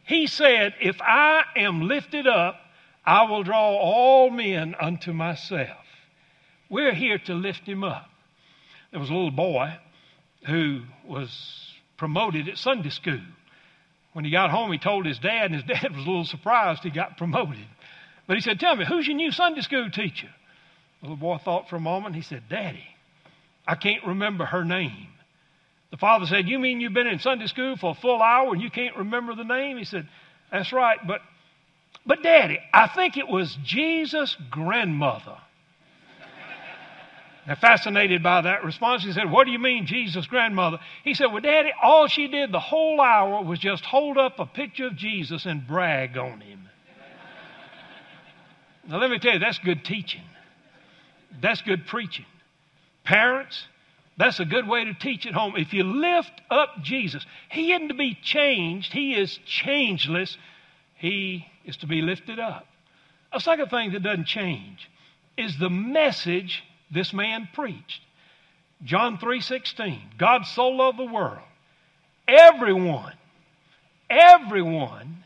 He 0.04 0.26
said, 0.26 0.74
If 0.80 1.00
I 1.00 1.42
am 1.56 1.88
lifted 1.88 2.26
up, 2.26 2.56
I 3.04 3.24
will 3.24 3.42
draw 3.42 3.76
all 3.76 4.30
men 4.30 4.74
unto 4.80 5.12
myself. 5.12 5.78
We're 6.68 6.94
here 6.94 7.18
to 7.26 7.34
lift 7.34 7.62
him 7.66 7.84
up. 7.84 8.08
There 8.90 9.00
was 9.00 9.10
a 9.10 9.14
little 9.14 9.30
boy 9.30 9.74
who 10.46 10.82
was 11.06 11.30
promoted 11.96 12.48
at 12.48 12.58
Sunday 12.58 12.90
school. 12.90 13.20
When 14.12 14.24
he 14.24 14.30
got 14.30 14.50
home, 14.50 14.70
he 14.72 14.78
told 14.78 15.06
his 15.06 15.18
dad, 15.18 15.46
and 15.50 15.54
his 15.54 15.64
dad 15.80 15.94
was 15.94 16.04
a 16.04 16.08
little 16.08 16.24
surprised 16.24 16.82
he 16.82 16.90
got 16.90 17.16
promoted. 17.16 17.66
But 18.26 18.36
he 18.36 18.40
said, 18.40 18.60
Tell 18.60 18.76
me, 18.76 18.84
who's 18.84 19.06
your 19.06 19.16
new 19.16 19.32
Sunday 19.32 19.62
school 19.62 19.90
teacher? 19.90 20.28
The 21.00 21.08
little 21.08 21.16
boy 21.16 21.38
thought 21.38 21.68
for 21.68 21.76
a 21.76 21.80
moment. 21.80 22.14
He 22.14 22.22
said, 22.22 22.44
Daddy, 22.48 22.84
I 23.66 23.74
can't 23.74 24.06
remember 24.06 24.44
her 24.44 24.64
name. 24.64 25.08
The 25.90 25.96
father 25.96 26.26
said, 26.26 26.48
You 26.48 26.58
mean 26.58 26.80
you've 26.80 26.94
been 26.94 27.06
in 27.06 27.18
Sunday 27.18 27.46
school 27.46 27.76
for 27.76 27.90
a 27.90 27.94
full 27.94 28.22
hour 28.22 28.52
and 28.52 28.62
you 28.62 28.70
can't 28.70 28.96
remember 28.96 29.34
the 29.34 29.44
name? 29.44 29.76
He 29.76 29.84
said, 29.84 30.08
That's 30.50 30.72
right, 30.72 30.98
but 31.06 31.20
but 32.04 32.22
Daddy, 32.22 32.58
I 32.72 32.88
think 32.88 33.16
it 33.16 33.28
was 33.28 33.56
Jesus' 33.64 34.36
grandmother. 34.50 35.36
Now, 37.46 37.56
fascinated 37.56 38.22
by 38.22 38.42
that 38.42 38.64
response, 38.64 39.02
he 39.02 39.12
said, 39.12 39.30
What 39.30 39.46
do 39.46 39.50
you 39.50 39.58
mean, 39.58 39.86
Jesus' 39.86 40.26
grandmother? 40.26 40.78
He 41.02 41.14
said, 41.14 41.26
Well, 41.26 41.40
Daddy, 41.40 41.70
all 41.82 42.06
she 42.06 42.28
did 42.28 42.52
the 42.52 42.60
whole 42.60 43.00
hour 43.00 43.42
was 43.42 43.58
just 43.58 43.84
hold 43.84 44.16
up 44.16 44.38
a 44.38 44.46
picture 44.46 44.86
of 44.86 44.96
Jesus 44.96 45.44
and 45.44 45.66
brag 45.66 46.16
on 46.16 46.40
him. 46.40 46.68
now, 48.88 49.00
let 49.00 49.10
me 49.10 49.18
tell 49.18 49.32
you, 49.32 49.38
that's 49.40 49.58
good 49.58 49.84
teaching. 49.84 50.22
That's 51.40 51.62
good 51.62 51.86
preaching. 51.88 52.26
Parents, 53.02 53.66
that's 54.16 54.38
a 54.38 54.44
good 54.44 54.68
way 54.68 54.84
to 54.84 54.94
teach 54.94 55.26
at 55.26 55.34
home. 55.34 55.54
If 55.56 55.72
you 55.72 55.82
lift 55.82 56.40
up 56.48 56.82
Jesus, 56.82 57.26
He 57.50 57.72
isn't 57.72 57.88
to 57.88 57.94
be 57.94 58.16
changed, 58.22 58.92
He 58.92 59.14
is 59.14 59.36
changeless. 59.46 60.36
He 60.94 61.44
is 61.64 61.76
to 61.78 61.86
be 61.86 62.02
lifted 62.02 62.38
up. 62.38 62.66
A 63.32 63.40
second 63.40 63.68
thing 63.68 63.92
that 63.92 64.02
doesn't 64.02 64.26
change 64.26 64.90
is 65.36 65.58
the 65.58 65.70
message 65.70 66.62
this 66.90 67.12
man 67.12 67.48
preached. 67.54 68.02
John 68.84 69.18
3:16. 69.18 70.00
God 70.18 70.44
so 70.46 70.68
loved 70.68 70.98
the 70.98 71.04
world. 71.04 71.46
Everyone, 72.28 73.14
everyone, 74.10 75.24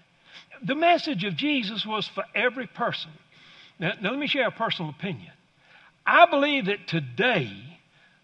the 0.62 0.74
message 0.74 1.24
of 1.24 1.36
Jesus 1.36 1.84
was 1.84 2.06
for 2.08 2.24
every 2.34 2.66
person. 2.66 3.10
Now, 3.78 3.92
now 4.00 4.10
let 4.10 4.18
me 4.18 4.26
share 4.26 4.48
a 4.48 4.52
personal 4.52 4.90
opinion. 4.90 5.32
I 6.06 6.26
believe 6.26 6.66
that 6.66 6.86
today 6.86 7.50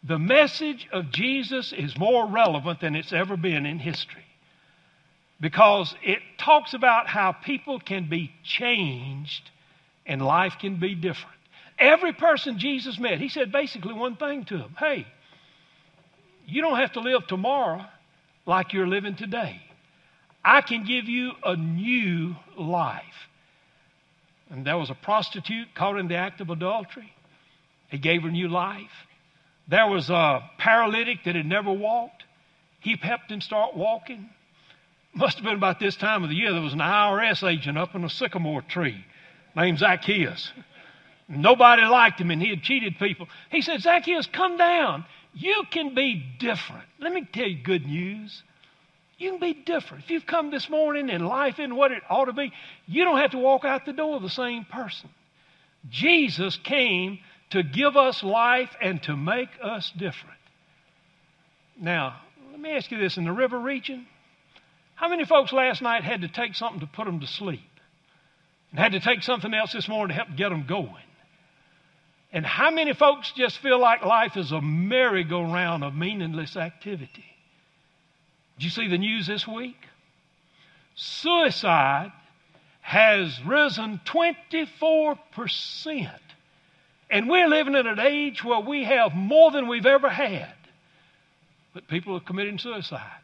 the 0.02 0.18
message 0.18 0.88
of 0.92 1.10
Jesus 1.10 1.72
is 1.72 1.96
more 1.98 2.26
relevant 2.26 2.80
than 2.80 2.94
it's 2.94 3.12
ever 3.12 3.36
been 3.36 3.66
in 3.66 3.78
history 3.78 4.24
because 5.42 5.92
it 6.04 6.20
talks 6.38 6.72
about 6.72 7.08
how 7.08 7.32
people 7.32 7.80
can 7.80 8.08
be 8.08 8.32
changed 8.44 9.50
and 10.06 10.22
life 10.22 10.54
can 10.60 10.78
be 10.78 10.94
different. 10.94 11.36
Every 11.80 12.12
person 12.12 12.60
Jesus 12.60 12.96
met, 12.98 13.18
he 13.18 13.28
said 13.28 13.50
basically 13.50 13.92
one 13.92 14.14
thing 14.14 14.44
to 14.46 14.56
them 14.56 14.76
Hey, 14.78 15.04
you 16.46 16.62
don't 16.62 16.78
have 16.78 16.92
to 16.92 17.00
live 17.00 17.26
tomorrow 17.26 17.84
like 18.46 18.72
you're 18.72 18.86
living 18.86 19.16
today. 19.16 19.60
I 20.44 20.60
can 20.60 20.84
give 20.84 21.06
you 21.08 21.32
a 21.44 21.56
new 21.56 22.36
life. 22.56 23.02
And 24.48 24.64
there 24.64 24.78
was 24.78 24.90
a 24.90 24.94
prostitute 24.94 25.74
caught 25.74 25.98
in 25.98 26.06
the 26.06 26.16
act 26.16 26.40
of 26.40 26.50
adultery. 26.50 27.12
He 27.90 27.98
gave 27.98 28.22
her 28.22 28.30
new 28.30 28.48
life. 28.48 28.90
There 29.66 29.88
was 29.88 30.08
a 30.08 30.40
paralytic 30.58 31.24
that 31.24 31.34
had 31.34 31.46
never 31.46 31.72
walked. 31.72 32.22
He 32.80 32.96
helped 33.00 33.30
him 33.30 33.40
start 33.40 33.76
walking. 33.76 34.28
Must 35.14 35.36
have 35.36 35.44
been 35.44 35.54
about 35.54 35.78
this 35.78 35.96
time 35.96 36.22
of 36.22 36.30
the 36.30 36.36
year. 36.36 36.52
There 36.52 36.62
was 36.62 36.72
an 36.72 36.78
IRS 36.78 37.46
agent 37.48 37.76
up 37.76 37.94
in 37.94 38.04
a 38.04 38.10
sycamore 38.10 38.62
tree 38.62 39.04
named 39.54 39.78
Zacchaeus. 39.78 40.52
Nobody 41.28 41.82
liked 41.82 42.20
him 42.20 42.30
and 42.30 42.42
he 42.42 42.50
had 42.50 42.62
cheated 42.62 42.98
people. 42.98 43.28
He 43.50 43.62
said, 43.62 43.80
Zacchaeus, 43.82 44.26
come 44.26 44.56
down. 44.56 45.04
You 45.34 45.64
can 45.70 45.94
be 45.94 46.24
different. 46.38 46.84
Let 46.98 47.12
me 47.12 47.26
tell 47.30 47.46
you 47.46 47.62
good 47.62 47.86
news. 47.86 48.42
You 49.18 49.30
can 49.30 49.40
be 49.40 49.54
different. 49.54 50.04
If 50.04 50.10
you've 50.10 50.26
come 50.26 50.50
this 50.50 50.68
morning 50.68 51.10
and 51.10 51.26
life 51.26 51.58
isn't 51.58 51.74
what 51.74 51.92
it 51.92 52.02
ought 52.08 52.26
to 52.26 52.32
be, 52.32 52.52
you 52.86 53.04
don't 53.04 53.18
have 53.18 53.30
to 53.30 53.38
walk 53.38 53.64
out 53.64 53.84
the 53.86 53.92
door 53.92 54.18
the 54.20 54.28
same 54.28 54.64
person. 54.64 55.10
Jesus 55.90 56.56
came 56.56 57.18
to 57.50 57.62
give 57.62 57.96
us 57.96 58.22
life 58.22 58.74
and 58.80 59.02
to 59.04 59.16
make 59.16 59.50
us 59.62 59.92
different. 59.96 60.38
Now, 61.78 62.20
let 62.50 62.60
me 62.60 62.70
ask 62.70 62.90
you 62.90 62.98
this 62.98 63.16
in 63.16 63.24
the 63.24 63.32
river 63.32 63.58
region, 63.58 64.06
how 65.02 65.08
many 65.08 65.24
folks 65.24 65.52
last 65.52 65.82
night 65.82 66.04
had 66.04 66.20
to 66.20 66.28
take 66.28 66.54
something 66.54 66.78
to 66.78 66.86
put 66.86 67.06
them 67.06 67.18
to 67.18 67.26
sleep? 67.26 67.68
And 68.70 68.78
had 68.78 68.92
to 68.92 69.00
take 69.00 69.24
something 69.24 69.52
else 69.52 69.72
this 69.72 69.88
morning 69.88 70.16
to 70.16 70.22
help 70.22 70.36
get 70.36 70.50
them 70.50 70.64
going? 70.68 70.94
And 72.32 72.46
how 72.46 72.70
many 72.70 72.94
folks 72.94 73.32
just 73.32 73.58
feel 73.58 73.80
like 73.80 74.04
life 74.04 74.36
is 74.36 74.52
a 74.52 74.60
merry-go-round 74.60 75.82
of 75.82 75.92
meaningless 75.96 76.56
activity? 76.56 77.24
Did 78.58 78.64
you 78.64 78.70
see 78.70 78.86
the 78.86 78.96
news 78.96 79.26
this 79.26 79.44
week? 79.44 79.88
Suicide 80.94 82.12
has 82.80 83.40
risen 83.44 84.00
24%. 84.04 85.18
And 87.10 87.28
we're 87.28 87.48
living 87.48 87.74
in 87.74 87.88
an 87.88 87.98
age 87.98 88.44
where 88.44 88.60
we 88.60 88.84
have 88.84 89.16
more 89.16 89.50
than 89.50 89.66
we've 89.66 89.84
ever 89.84 90.08
had. 90.08 90.54
But 91.74 91.88
people 91.88 92.14
are 92.14 92.20
committing 92.20 92.58
suicide 92.58 93.21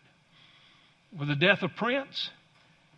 with 1.16 1.28
the 1.28 1.36
death 1.36 1.62
of 1.62 1.74
Prince, 1.76 2.30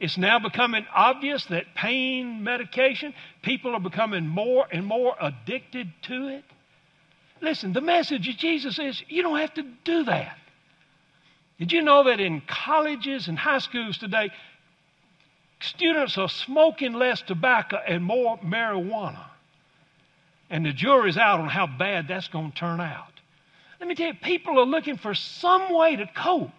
it's 0.00 0.16
now 0.16 0.38
becoming 0.38 0.86
obvious 0.94 1.44
that 1.46 1.74
pain 1.74 2.42
medication, 2.42 3.12
people 3.42 3.74
are 3.74 3.80
becoming 3.80 4.26
more 4.26 4.66
and 4.72 4.86
more 4.86 5.14
addicted 5.20 5.92
to 6.02 6.28
it. 6.28 6.44
Listen, 7.42 7.72
the 7.72 7.80
message 7.80 8.26
of 8.28 8.36
Jesus 8.36 8.78
is 8.78 9.02
you 9.08 9.22
don't 9.22 9.38
have 9.38 9.54
to 9.54 9.64
do 9.84 10.04
that. 10.04 10.36
Did 11.58 11.72
you 11.72 11.82
know 11.82 12.04
that 12.04 12.20
in 12.20 12.40
colleges 12.46 13.28
and 13.28 13.38
high 13.38 13.58
schools 13.58 13.98
today, 13.98 14.30
students 15.60 16.16
are 16.16 16.28
smoking 16.28 16.94
less 16.94 17.20
tobacco 17.20 17.76
and 17.86 18.02
more 18.02 18.38
marijuana? 18.38 19.26
And 20.48 20.64
the 20.64 20.72
jury's 20.72 21.18
out 21.18 21.40
on 21.40 21.48
how 21.48 21.66
bad 21.66 22.08
that's 22.08 22.28
going 22.28 22.52
to 22.52 22.58
turn 22.58 22.80
out. 22.80 23.12
Let 23.78 23.88
me 23.88 23.94
tell 23.94 24.08
you, 24.08 24.14
people 24.14 24.58
are 24.58 24.66
looking 24.66 24.96
for 24.96 25.14
some 25.14 25.72
way 25.72 25.96
to 25.96 26.06
cope. 26.16 26.50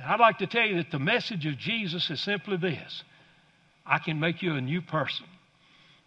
And 0.00 0.10
I'd 0.10 0.20
like 0.20 0.38
to 0.38 0.46
tell 0.46 0.66
you 0.66 0.76
that 0.76 0.90
the 0.90 0.98
message 0.98 1.44
of 1.44 1.58
Jesus 1.58 2.08
is 2.10 2.20
simply 2.20 2.56
this 2.56 3.02
I 3.84 3.98
can 3.98 4.18
make 4.18 4.42
you 4.42 4.54
a 4.54 4.60
new 4.60 4.80
person. 4.80 5.26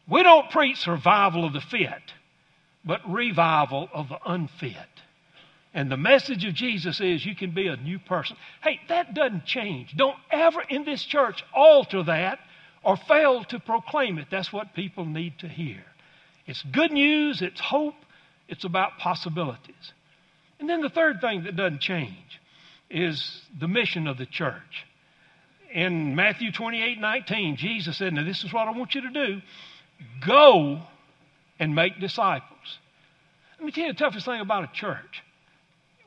We 0.09 0.23
don't 0.23 0.49
preach 0.49 0.77
survival 0.77 1.45
of 1.45 1.53
the 1.53 1.61
fit, 1.61 2.01
but 2.83 3.01
revival 3.07 3.89
of 3.93 4.09
the 4.09 4.17
unfit. 4.25 4.75
And 5.75 5.91
the 5.91 5.97
message 5.97 6.43
of 6.45 6.53
Jesus 6.53 7.01
is 7.01 7.25
you 7.25 7.35
can 7.35 7.51
be 7.51 7.67
a 7.67 7.77
new 7.77 7.99
person. 7.99 8.35
Hey, 8.63 8.79
that 8.89 9.13
doesn't 9.13 9.45
change. 9.45 9.95
Don't 9.95 10.17
ever 10.31 10.61
in 10.61 10.85
this 10.85 11.03
church 11.03 11.43
alter 11.53 12.03
that 12.03 12.39
or 12.83 12.97
fail 12.97 13.43
to 13.45 13.59
proclaim 13.59 14.17
it. 14.17 14.27
That's 14.29 14.51
what 14.51 14.73
people 14.73 15.05
need 15.05 15.39
to 15.39 15.47
hear. 15.47 15.83
It's 16.45 16.61
good 16.63 16.91
news, 16.91 17.41
it's 17.41 17.59
hope, 17.59 17.95
it's 18.47 18.65
about 18.65 18.97
possibilities. 18.97 19.93
And 20.59 20.69
then 20.69 20.81
the 20.81 20.89
third 20.89 21.21
thing 21.21 21.43
that 21.43 21.55
doesn't 21.55 21.81
change 21.81 22.39
is 22.93 23.41
the 23.59 23.67
mission 23.67 24.07
of 24.07 24.17
the 24.17 24.25
church. 24.25 24.85
In 25.73 26.15
Matthew 26.15 26.51
28 26.51 26.99
19, 26.99 27.57
Jesus 27.57 27.97
said, 27.97 28.13
Now, 28.13 28.23
this 28.23 28.43
is 28.43 28.53
what 28.53 28.67
I 28.67 28.71
want 28.71 28.95
you 28.95 29.01
to 29.01 29.09
do 29.09 29.41
go 30.25 30.81
and 31.59 31.73
make 31.75 31.99
disciples. 31.99 32.77
Let 33.57 33.65
me 33.65 33.71
tell 33.71 33.85
you 33.85 33.93
the 33.93 33.99
toughest 33.99 34.25
thing 34.25 34.41
about 34.41 34.65
a 34.65 34.73
church. 34.73 35.23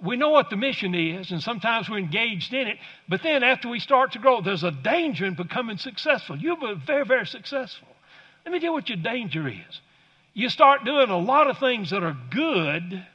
We 0.03 0.17
know 0.17 0.31
what 0.31 0.51
the 0.51 0.57
mission 0.57 0.95
is, 0.95 1.31
and 1.31 1.43
sometimes 1.43 1.89
we're 1.89 1.99
engaged 1.99 2.53
in 2.53 2.67
it, 2.67 2.77
but 3.09 3.23
then 3.23 3.43
after 3.43 3.69
we 3.69 3.81
start 3.81 4.13
to 4.13 4.19
grow, 4.19 4.43
there's 4.43 4.63
a 4.63 4.71
danger 4.71 5.25
in 5.25 5.35
becoming 5.35 5.79
successful. 5.79 6.37
You'll 6.37 6.61
be 6.61 6.75
very, 6.87 7.07
very 7.07 7.27
successful. 7.27 7.89
Let 8.45 8.53
me 8.53 8.59
tell 8.59 8.69
you 8.69 8.73
what 8.75 8.89
your 8.91 8.99
danger 8.99 9.49
is. 9.49 9.81
You 10.35 10.51
start 10.51 10.85
doing 10.85 11.09
a 11.09 11.17
lot 11.17 11.49
of 11.49 11.59
things 11.59 11.91
that 11.91 12.03
are 12.03 12.17
good 12.31 13.07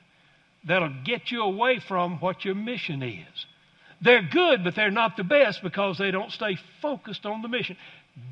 that'll 0.66 0.96
get 1.06 1.30
you 1.30 1.44
away 1.44 1.80
from 1.80 2.20
what 2.20 2.44
your 2.44 2.56
mission 2.56 3.04
is. 3.04 3.46
They're 4.02 4.24
good, 4.24 4.64
but 4.64 4.76
they're 4.76 4.92
not 4.92 5.16
the 5.16 5.24
best 5.24 5.62
because 5.62 5.98
they 5.98 6.12
don't 6.12 6.32
stay 6.32 6.58
focused 6.82 7.26
on 7.26 7.42
the 7.42 7.48
mission. 7.48 7.78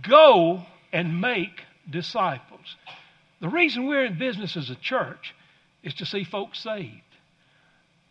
Go 0.07 0.63
and 0.91 1.21
make 1.21 1.61
disciples. 1.89 2.75
The 3.39 3.49
reason 3.49 3.85
we're 3.85 4.05
in 4.05 4.17
business 4.17 4.57
as 4.57 4.69
a 4.69 4.75
church 4.75 5.33
is 5.83 5.93
to 5.95 6.05
see 6.05 6.23
folks 6.23 6.59
saved. 6.59 7.01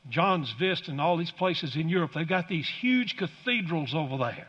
John's 0.09 0.53
Vist 0.59 0.89
and 0.89 1.01
all 1.01 1.17
these 1.17 1.33
places 1.33 1.77
in 1.77 1.89
Europe, 1.89 2.13
they've 2.15 2.27
got 2.27 2.49
these 2.49 2.69
huge 2.69 3.17
cathedrals 3.17 3.95
over 3.95 4.17
there. 4.17 4.49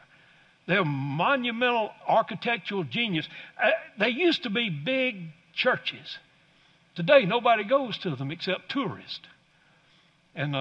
They're 0.68 0.86
monumental 0.86 1.92
architectural 2.08 2.84
genius. 2.84 3.28
Uh, 3.62 3.72
they 3.98 4.10
used 4.10 4.44
to 4.44 4.50
be 4.50 4.70
big 4.70 5.32
churches. 5.54 6.20
Today, 6.96 7.25
nobody 7.25 7.63
goes 7.63 7.98
to 8.00 8.16
them 8.16 8.30
except 8.32 8.70
tourists. 8.70 9.22
And 10.36 10.56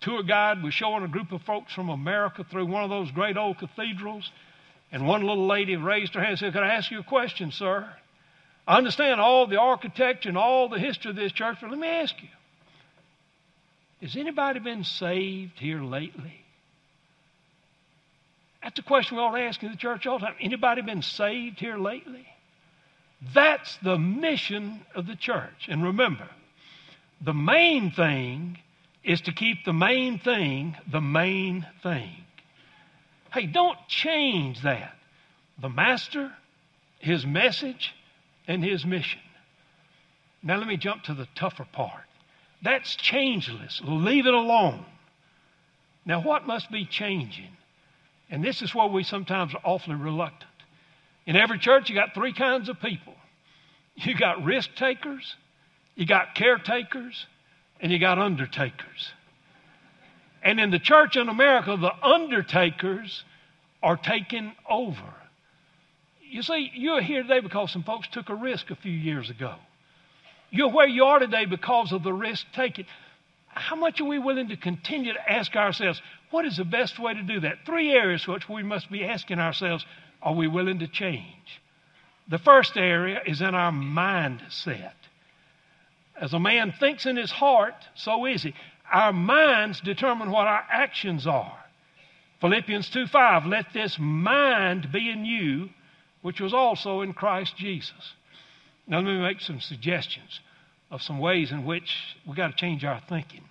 tour 0.00 0.22
guide 0.22 0.62
was 0.62 0.74
showing 0.74 1.04
a 1.04 1.08
group 1.08 1.32
of 1.32 1.42
folks 1.42 1.72
from 1.72 1.88
America 1.88 2.44
through 2.44 2.66
one 2.66 2.84
of 2.84 2.90
those 2.90 3.10
great 3.10 3.36
old 3.36 3.58
cathedrals. 3.58 4.30
And 4.90 5.06
one 5.06 5.22
little 5.22 5.46
lady 5.46 5.76
raised 5.76 6.14
her 6.14 6.20
hand 6.20 6.30
and 6.30 6.38
said, 6.38 6.52
Could 6.52 6.62
I 6.62 6.74
ask 6.74 6.90
you 6.90 7.00
a 7.00 7.04
question, 7.04 7.52
sir? 7.52 7.88
I 8.66 8.76
understand 8.76 9.20
all 9.20 9.46
the 9.46 9.58
architecture 9.58 10.28
and 10.28 10.38
all 10.38 10.68
the 10.68 10.78
history 10.78 11.10
of 11.10 11.16
this 11.16 11.32
church, 11.32 11.58
but 11.60 11.70
let 11.70 11.78
me 11.78 11.88
ask 11.88 12.14
you 12.22 12.28
Has 14.02 14.16
anybody 14.16 14.60
been 14.60 14.84
saved 14.84 15.58
here 15.58 15.82
lately? 15.82 16.44
That's 18.62 18.78
a 18.78 18.82
question 18.82 19.16
we 19.16 19.22
ought 19.22 19.36
to 19.36 19.42
ask 19.42 19.62
in 19.62 19.70
the 19.70 19.76
church 19.76 20.06
all 20.06 20.18
the 20.18 20.26
time. 20.26 20.34
Anybody 20.40 20.82
been 20.82 21.02
saved 21.02 21.58
here 21.58 21.78
lately? 21.78 22.26
That's 23.34 23.76
the 23.82 23.98
mission 23.98 24.84
of 24.94 25.06
the 25.06 25.16
church. 25.16 25.68
And 25.68 25.82
remember, 25.82 26.28
the 27.20 27.34
main 27.34 27.90
thing 27.90 28.58
is 29.08 29.22
to 29.22 29.32
keep 29.32 29.64
the 29.64 29.72
main 29.72 30.18
thing 30.18 30.76
the 30.92 31.00
main 31.00 31.66
thing. 31.82 32.12
Hey, 33.32 33.46
don't 33.46 33.78
change 33.88 34.62
that. 34.62 34.94
The 35.60 35.68
Master, 35.68 36.30
His 36.98 37.26
message, 37.26 37.94
and 38.46 38.62
His 38.62 38.84
mission. 38.84 39.20
Now, 40.42 40.58
let 40.58 40.68
me 40.68 40.76
jump 40.76 41.04
to 41.04 41.14
the 41.14 41.26
tougher 41.34 41.66
part. 41.72 42.04
That's 42.62 42.94
changeless. 42.96 43.80
Leave 43.84 44.26
it 44.26 44.34
alone. 44.34 44.84
Now, 46.04 46.22
what 46.22 46.46
must 46.46 46.70
be 46.70 46.84
changing? 46.84 47.56
And 48.30 48.44
this 48.44 48.62
is 48.62 48.74
where 48.74 48.86
we 48.86 49.04
sometimes 49.04 49.54
are 49.54 49.60
awfully 49.64 49.96
reluctant. 49.96 50.50
In 51.26 51.34
every 51.34 51.58
church, 51.58 51.88
you 51.88 51.94
got 51.94 52.14
three 52.14 52.32
kinds 52.32 52.68
of 52.68 52.78
people 52.80 53.14
you 53.96 54.16
got 54.16 54.44
risk 54.44 54.70
takers, 54.76 55.34
you 55.96 56.06
got 56.06 56.34
caretakers, 56.36 57.26
and 57.80 57.92
you 57.92 57.98
got 57.98 58.18
undertakers. 58.18 59.12
And 60.42 60.60
in 60.60 60.70
the 60.70 60.78
church 60.78 61.16
in 61.16 61.28
America, 61.28 61.76
the 61.76 62.06
undertakers 62.06 63.24
are 63.82 63.96
taking 63.96 64.52
over. 64.68 65.14
You 66.30 66.42
see, 66.42 66.70
you're 66.74 67.00
here 67.00 67.22
today 67.22 67.40
because 67.40 67.72
some 67.72 67.82
folks 67.82 68.08
took 68.08 68.28
a 68.28 68.34
risk 68.34 68.70
a 68.70 68.76
few 68.76 68.92
years 68.92 69.30
ago. 69.30 69.54
You're 70.50 70.70
where 70.70 70.88
you 70.88 71.04
are 71.04 71.18
today 71.18 71.44
because 71.44 71.92
of 71.92 72.02
the 72.02 72.12
risk 72.12 72.46
taken. 72.54 72.86
How 73.48 73.76
much 73.76 74.00
are 74.00 74.04
we 74.04 74.18
willing 74.18 74.48
to 74.48 74.56
continue 74.56 75.12
to 75.12 75.32
ask 75.32 75.56
ourselves, 75.56 76.00
what 76.30 76.44
is 76.44 76.56
the 76.56 76.64
best 76.64 76.98
way 76.98 77.14
to 77.14 77.22
do 77.22 77.40
that? 77.40 77.58
Three 77.66 77.92
areas 77.92 78.26
which 78.26 78.48
we 78.48 78.62
must 78.62 78.90
be 78.90 79.04
asking 79.04 79.38
ourselves, 79.38 79.84
are 80.22 80.34
we 80.34 80.46
willing 80.46 80.80
to 80.80 80.88
change? 80.88 81.60
The 82.28 82.38
first 82.38 82.76
area 82.76 83.20
is 83.26 83.40
in 83.40 83.54
our 83.54 83.72
mindset. 83.72 84.92
As 86.20 86.32
a 86.32 86.40
man 86.40 86.72
thinks 86.78 87.06
in 87.06 87.16
his 87.16 87.30
heart, 87.30 87.74
so 87.94 88.26
is 88.26 88.42
he. 88.42 88.54
Our 88.92 89.12
minds 89.12 89.80
determine 89.80 90.30
what 90.30 90.46
our 90.46 90.64
actions 90.70 91.26
are. 91.26 91.58
Philippians 92.40 92.88
2 92.90 93.06
5, 93.06 93.46
let 93.46 93.66
this 93.72 93.96
mind 93.98 94.92
be 94.92 95.10
in 95.10 95.24
you, 95.24 95.70
which 96.22 96.40
was 96.40 96.54
also 96.54 97.02
in 97.02 97.12
Christ 97.12 97.56
Jesus. 97.56 98.14
Now, 98.86 98.98
let 98.98 99.06
me 99.06 99.20
make 99.20 99.40
some 99.40 99.60
suggestions 99.60 100.40
of 100.90 101.02
some 101.02 101.18
ways 101.18 101.52
in 101.52 101.64
which 101.64 101.94
we've 102.26 102.36
got 102.36 102.48
to 102.48 102.56
change 102.56 102.84
our 102.84 103.00
thinking. 103.08 103.42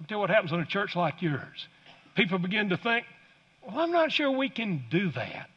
I'll 0.00 0.06
tell 0.06 0.16
you 0.16 0.20
what 0.20 0.30
happens 0.30 0.52
in 0.52 0.60
a 0.60 0.66
church 0.66 0.96
like 0.96 1.20
yours. 1.20 1.68
People 2.14 2.38
begin 2.38 2.70
to 2.70 2.76
think, 2.76 3.04
well, 3.62 3.80
I'm 3.80 3.92
not 3.92 4.10
sure 4.10 4.30
we 4.30 4.48
can 4.48 4.84
do 4.90 5.10
that. 5.12 5.50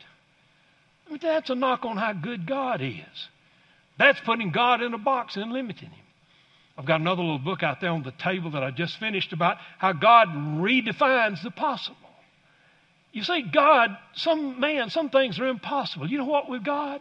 I 1.07 1.09
mean, 1.09 1.19
that's 1.21 1.49
a 1.49 1.55
knock 1.55 1.85
on 1.85 1.95
how 1.95 2.13
good 2.13 2.45
God 2.45 2.81
is. 2.81 3.27
That's 3.97 4.19
putting 4.21 4.51
God 4.51 4.81
in 4.81 4.93
a 4.93 4.97
box 4.97 5.35
and 5.35 5.51
limiting 5.51 5.89
Him. 5.89 6.05
I've 6.77 6.85
got 6.85 7.01
another 7.01 7.21
little 7.21 7.39
book 7.39 7.61
out 7.61 7.81
there 7.81 7.91
on 7.91 8.03
the 8.03 8.11
table 8.11 8.51
that 8.51 8.63
I 8.63 8.71
just 8.71 8.97
finished 8.97 9.31
about 9.31 9.57
how 9.77 9.93
God 9.93 10.29
redefines 10.29 11.43
the 11.43 11.51
possible. 11.51 11.97
You 13.11 13.23
see, 13.23 13.43
God, 13.43 13.95
some 14.15 14.59
man, 14.59 14.89
some 14.89 15.09
things 15.09 15.39
are 15.39 15.47
impossible. 15.47 16.09
You 16.09 16.17
know 16.17 16.25
what 16.25 16.49
with 16.49 16.63
God? 16.63 16.99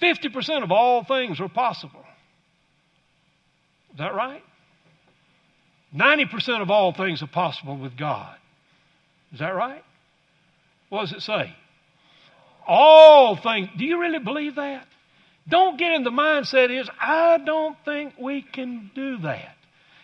50% 0.00 0.62
of 0.62 0.72
all 0.72 1.04
things 1.04 1.40
are 1.40 1.48
possible. 1.48 2.04
Is 3.92 3.98
that 3.98 4.14
right? 4.14 4.42
90% 5.94 6.62
of 6.62 6.70
all 6.70 6.94
things 6.94 7.22
are 7.22 7.26
possible 7.26 7.76
with 7.76 7.98
God. 7.98 8.34
Is 9.34 9.40
that 9.40 9.54
right? 9.54 9.84
What 10.88 11.02
does 11.02 11.12
it 11.12 11.20
say? 11.20 11.54
All 12.66 13.36
things. 13.36 13.68
Do 13.76 13.84
you 13.84 14.00
really 14.00 14.18
believe 14.18 14.54
that? 14.54 14.86
Don't 15.48 15.78
get 15.78 15.92
in 15.92 16.04
the 16.04 16.10
mindset 16.10 16.70
is, 16.70 16.88
I 17.00 17.38
don't 17.38 17.76
think 17.84 18.14
we 18.18 18.42
can 18.42 18.90
do 18.94 19.18
that. 19.18 19.56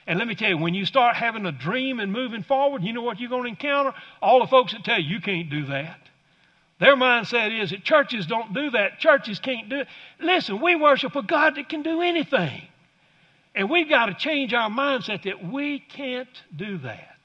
And 0.06 0.18
let 0.18 0.26
me 0.26 0.34
tell 0.34 0.48
you, 0.48 0.58
when 0.58 0.74
you 0.74 0.84
start 0.84 1.16
having 1.16 1.46
a 1.46 1.52
dream 1.52 2.00
and 2.00 2.12
moving 2.12 2.42
forward, 2.42 2.82
you 2.82 2.92
know 2.92 3.02
what 3.02 3.20
you're 3.20 3.28
going 3.28 3.42
to 3.44 3.48
encounter? 3.48 3.92
All 4.22 4.40
the 4.40 4.46
folks 4.46 4.72
that 4.72 4.82
tell 4.82 4.98
you 4.98 5.16
you 5.16 5.20
can't 5.20 5.50
do 5.50 5.66
that. 5.66 6.00
Their 6.80 6.96
mindset 6.96 7.60
is 7.60 7.70
that 7.70 7.84
churches 7.84 8.26
don't 8.26 8.54
do 8.54 8.70
that. 8.70 9.00
Churches 9.00 9.38
can't 9.38 9.68
do 9.68 9.80
it. 9.80 9.88
Listen, 10.20 10.60
we 10.60 10.76
worship 10.76 11.14
a 11.16 11.22
God 11.22 11.56
that 11.56 11.68
can 11.68 11.82
do 11.82 12.00
anything. 12.00 12.62
And 13.54 13.68
we've 13.68 13.88
got 13.88 14.06
to 14.06 14.14
change 14.14 14.54
our 14.54 14.70
mindset 14.70 15.24
that 15.24 15.44
we 15.44 15.80
can't 15.80 16.28
do 16.54 16.78
that. 16.78 17.16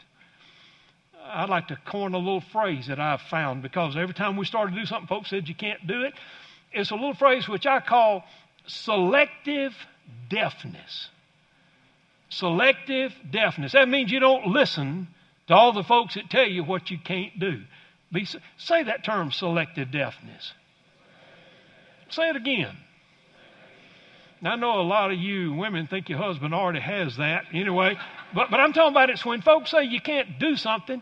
I'd 1.25 1.49
like 1.49 1.69
to 1.69 1.77
coin 1.85 2.13
a 2.13 2.17
little 2.17 2.41
phrase 2.41 2.87
that 2.87 2.99
I've 2.99 3.21
found 3.21 3.61
because 3.61 3.95
every 3.95 4.13
time 4.13 4.35
we 4.35 4.45
started 4.45 4.73
to 4.73 4.81
do 4.81 4.85
something, 4.85 5.07
folks 5.07 5.29
said 5.29 5.47
you 5.47 5.55
can't 5.55 5.85
do 5.87 6.03
it. 6.03 6.13
It's 6.73 6.91
a 6.91 6.95
little 6.95 7.13
phrase 7.13 7.47
which 7.47 7.65
I 7.65 7.79
call 7.79 8.23
selective 8.65 9.73
deafness. 10.29 11.09
Selective 12.29 13.13
deafness. 13.31 13.73
That 13.73 13.87
means 13.87 14.11
you 14.11 14.19
don't 14.19 14.47
listen 14.47 15.07
to 15.47 15.53
all 15.53 15.73
the 15.73 15.83
folks 15.83 16.15
that 16.15 16.29
tell 16.29 16.47
you 16.47 16.63
what 16.63 16.89
you 16.89 16.97
can't 16.97 17.37
do. 17.39 17.61
Be, 18.11 18.27
say 18.57 18.83
that 18.83 19.03
term, 19.03 19.31
selective 19.31 19.91
deafness. 19.91 20.53
Say 22.09 22.29
it 22.29 22.35
again. 22.35 22.75
Now, 24.41 24.53
I 24.53 24.55
know 24.57 24.81
a 24.81 24.83
lot 24.83 25.11
of 25.11 25.17
you 25.17 25.53
women 25.53 25.87
think 25.87 26.09
your 26.09 26.19
husband 26.19 26.53
already 26.53 26.81
has 26.81 27.17
that 27.17 27.45
anyway, 27.53 27.97
but, 28.35 28.51
but 28.51 28.59
I'm 28.59 28.73
talking 28.73 28.91
about 28.91 29.09
it's 29.09 29.25
when 29.25 29.41
folks 29.41 29.71
say 29.71 29.85
you 29.85 30.01
can't 30.01 30.37
do 30.37 30.57
something, 30.57 31.01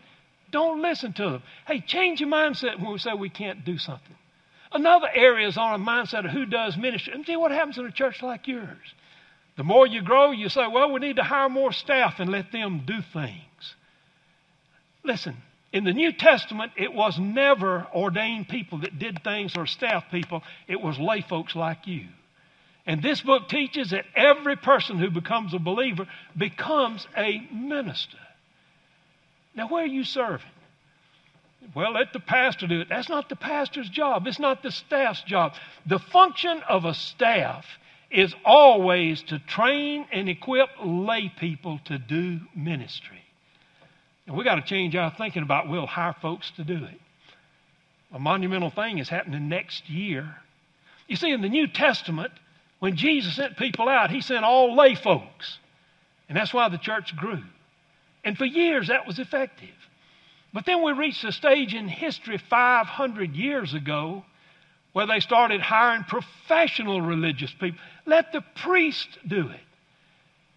don't 0.52 0.80
listen 0.80 1.12
to 1.14 1.22
them. 1.24 1.42
Hey, 1.66 1.80
change 1.80 2.20
your 2.20 2.28
mindset 2.28 2.80
when 2.80 2.92
we 2.92 2.98
say 2.98 3.14
we 3.14 3.30
can't 3.30 3.64
do 3.64 3.78
something. 3.78 4.14
Another 4.74 5.08
area 5.12 5.46
is 5.46 5.56
on 5.56 5.80
a 5.80 5.84
mindset 5.84 6.24
of 6.24 6.30
who 6.30 6.46
does 6.46 6.76
ministry. 6.76 7.12
And 7.12 7.26
see 7.26 7.36
what 7.36 7.50
happens 7.50 7.78
in 7.78 7.86
a 7.86 7.92
church 7.92 8.22
like 8.22 8.48
yours. 8.48 8.94
The 9.56 9.64
more 9.64 9.86
you 9.86 10.02
grow, 10.02 10.30
you 10.30 10.48
say, 10.48 10.66
well, 10.66 10.90
we 10.92 11.00
need 11.00 11.16
to 11.16 11.22
hire 11.22 11.48
more 11.48 11.72
staff 11.72 12.20
and 12.20 12.30
let 12.30 12.52
them 12.52 12.82
do 12.86 13.00
things. 13.12 13.74
Listen, 15.04 15.36
in 15.72 15.84
the 15.84 15.92
New 15.92 16.12
Testament, 16.12 16.72
it 16.76 16.92
was 16.92 17.18
never 17.18 17.86
ordained 17.94 18.48
people 18.48 18.78
that 18.80 18.98
did 18.98 19.22
things 19.22 19.56
or 19.56 19.66
staff 19.66 20.04
people, 20.10 20.42
it 20.68 20.80
was 20.80 20.98
lay 20.98 21.22
folks 21.22 21.54
like 21.54 21.86
you. 21.86 22.06
And 22.86 23.02
this 23.02 23.20
book 23.20 23.48
teaches 23.48 23.90
that 23.90 24.04
every 24.16 24.56
person 24.56 24.98
who 24.98 25.10
becomes 25.10 25.54
a 25.54 25.58
believer 25.58 26.06
becomes 26.36 27.06
a 27.16 27.46
minister. 27.52 28.18
Now, 29.54 29.68
where 29.68 29.84
are 29.84 29.86
you 29.86 30.04
serving? 30.04 30.46
Well, 31.74 31.92
let 31.92 32.12
the 32.12 32.20
pastor 32.20 32.66
do 32.66 32.80
it. 32.80 32.88
That's 32.88 33.08
not 33.08 33.28
the 33.28 33.36
pastor's 33.36 33.88
job. 33.88 34.26
It's 34.26 34.38
not 34.38 34.62
the 34.62 34.70
staff's 34.70 35.22
job. 35.22 35.54
The 35.86 35.98
function 35.98 36.60
of 36.68 36.84
a 36.84 36.94
staff 36.94 37.64
is 38.10 38.34
always 38.44 39.22
to 39.24 39.38
train 39.38 40.06
and 40.12 40.28
equip 40.28 40.68
lay 40.84 41.32
people 41.38 41.80
to 41.86 41.98
do 41.98 42.40
ministry. 42.54 43.22
And 44.26 44.36
we 44.36 44.44
got 44.44 44.56
to 44.56 44.62
change 44.62 44.94
our 44.94 45.12
thinking 45.16 45.42
about 45.42 45.68
we'll 45.68 45.86
hire 45.86 46.14
folks 46.20 46.50
to 46.52 46.64
do 46.64 46.84
it. 46.84 47.00
A 48.12 48.18
monumental 48.18 48.70
thing 48.70 48.98
is 48.98 49.08
happening 49.08 49.48
next 49.48 49.88
year. 49.88 50.36
You 51.08 51.16
see, 51.16 51.30
in 51.30 51.40
the 51.40 51.48
New 51.48 51.66
Testament, 51.66 52.32
when 52.78 52.96
Jesus 52.96 53.34
sent 53.36 53.56
people 53.56 53.88
out, 53.88 54.10
he 54.10 54.20
sent 54.20 54.44
all 54.44 54.76
lay 54.76 54.94
folks. 54.94 55.58
And 56.28 56.36
that's 56.36 56.52
why 56.52 56.68
the 56.68 56.78
church 56.78 57.16
grew. 57.16 57.42
And 58.24 58.36
for 58.36 58.44
years, 58.44 58.88
that 58.88 59.06
was 59.06 59.18
effective. 59.18 59.70
But 60.52 60.66
then 60.66 60.82
we 60.82 60.92
reached 60.92 61.24
a 61.24 61.32
stage 61.32 61.74
in 61.74 61.88
history 61.88 62.38
500 62.38 63.34
years 63.34 63.72
ago 63.74 64.24
where 64.92 65.06
they 65.06 65.20
started 65.20 65.60
hiring 65.60 66.04
professional 66.04 67.00
religious 67.00 67.52
people. 67.52 67.78
Let 68.04 68.32
the 68.32 68.42
priest 68.56 69.08
do 69.26 69.48
it. 69.48 69.60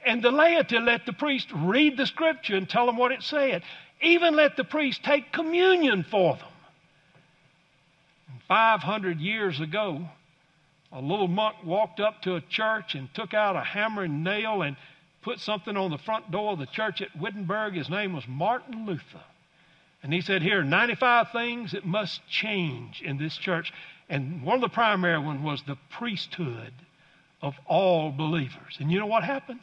And 0.05 0.21
the 0.21 0.31
laity 0.31 0.77
let 0.79 1.05
the 1.05 1.13
priest 1.13 1.47
read 1.55 1.97
the 1.97 2.05
scripture 2.05 2.55
and 2.55 2.69
tell 2.69 2.85
them 2.85 2.97
what 2.97 3.11
it 3.11 3.23
said. 3.23 3.63
Even 4.01 4.35
let 4.35 4.57
the 4.57 4.65
priest 4.65 5.03
take 5.03 5.31
communion 5.31 6.03
for 6.03 6.35
them. 6.35 6.49
500 8.47 9.19
years 9.19 9.59
ago, 9.59 10.07
a 10.91 11.01
little 11.01 11.27
monk 11.27 11.55
walked 11.63 11.99
up 11.99 12.21
to 12.23 12.35
a 12.35 12.41
church 12.41 12.93
and 12.93 13.11
took 13.13 13.33
out 13.33 13.55
a 13.55 13.61
hammer 13.61 14.03
and 14.03 14.23
nail 14.23 14.61
and 14.61 14.75
put 15.23 15.39
something 15.39 15.75
on 15.75 15.89
the 15.89 15.97
front 15.97 16.29
door 16.29 16.53
of 16.53 16.59
the 16.59 16.67
church 16.67 17.01
at 17.01 17.15
Wittenberg. 17.17 17.73
His 17.73 17.89
name 17.89 18.13
was 18.13 18.27
Martin 18.27 18.85
Luther. 18.85 19.23
And 20.05 20.13
he 20.13 20.21
said, 20.21 20.43
Here 20.43 20.59
are 20.59 20.63
95 20.63 21.31
things 21.31 21.71
that 21.71 21.83
must 21.83 22.21
change 22.27 23.01
in 23.01 23.17
this 23.17 23.35
church. 23.35 23.73
And 24.07 24.43
one 24.43 24.53
of 24.53 24.61
the 24.61 24.69
primary 24.69 25.17
ones 25.17 25.41
was 25.43 25.63
the 25.63 25.77
priesthood 25.89 26.73
of 27.41 27.55
all 27.65 28.11
believers. 28.11 28.77
And 28.79 28.91
you 28.91 28.99
know 28.99 29.07
what 29.07 29.23
happened? 29.23 29.61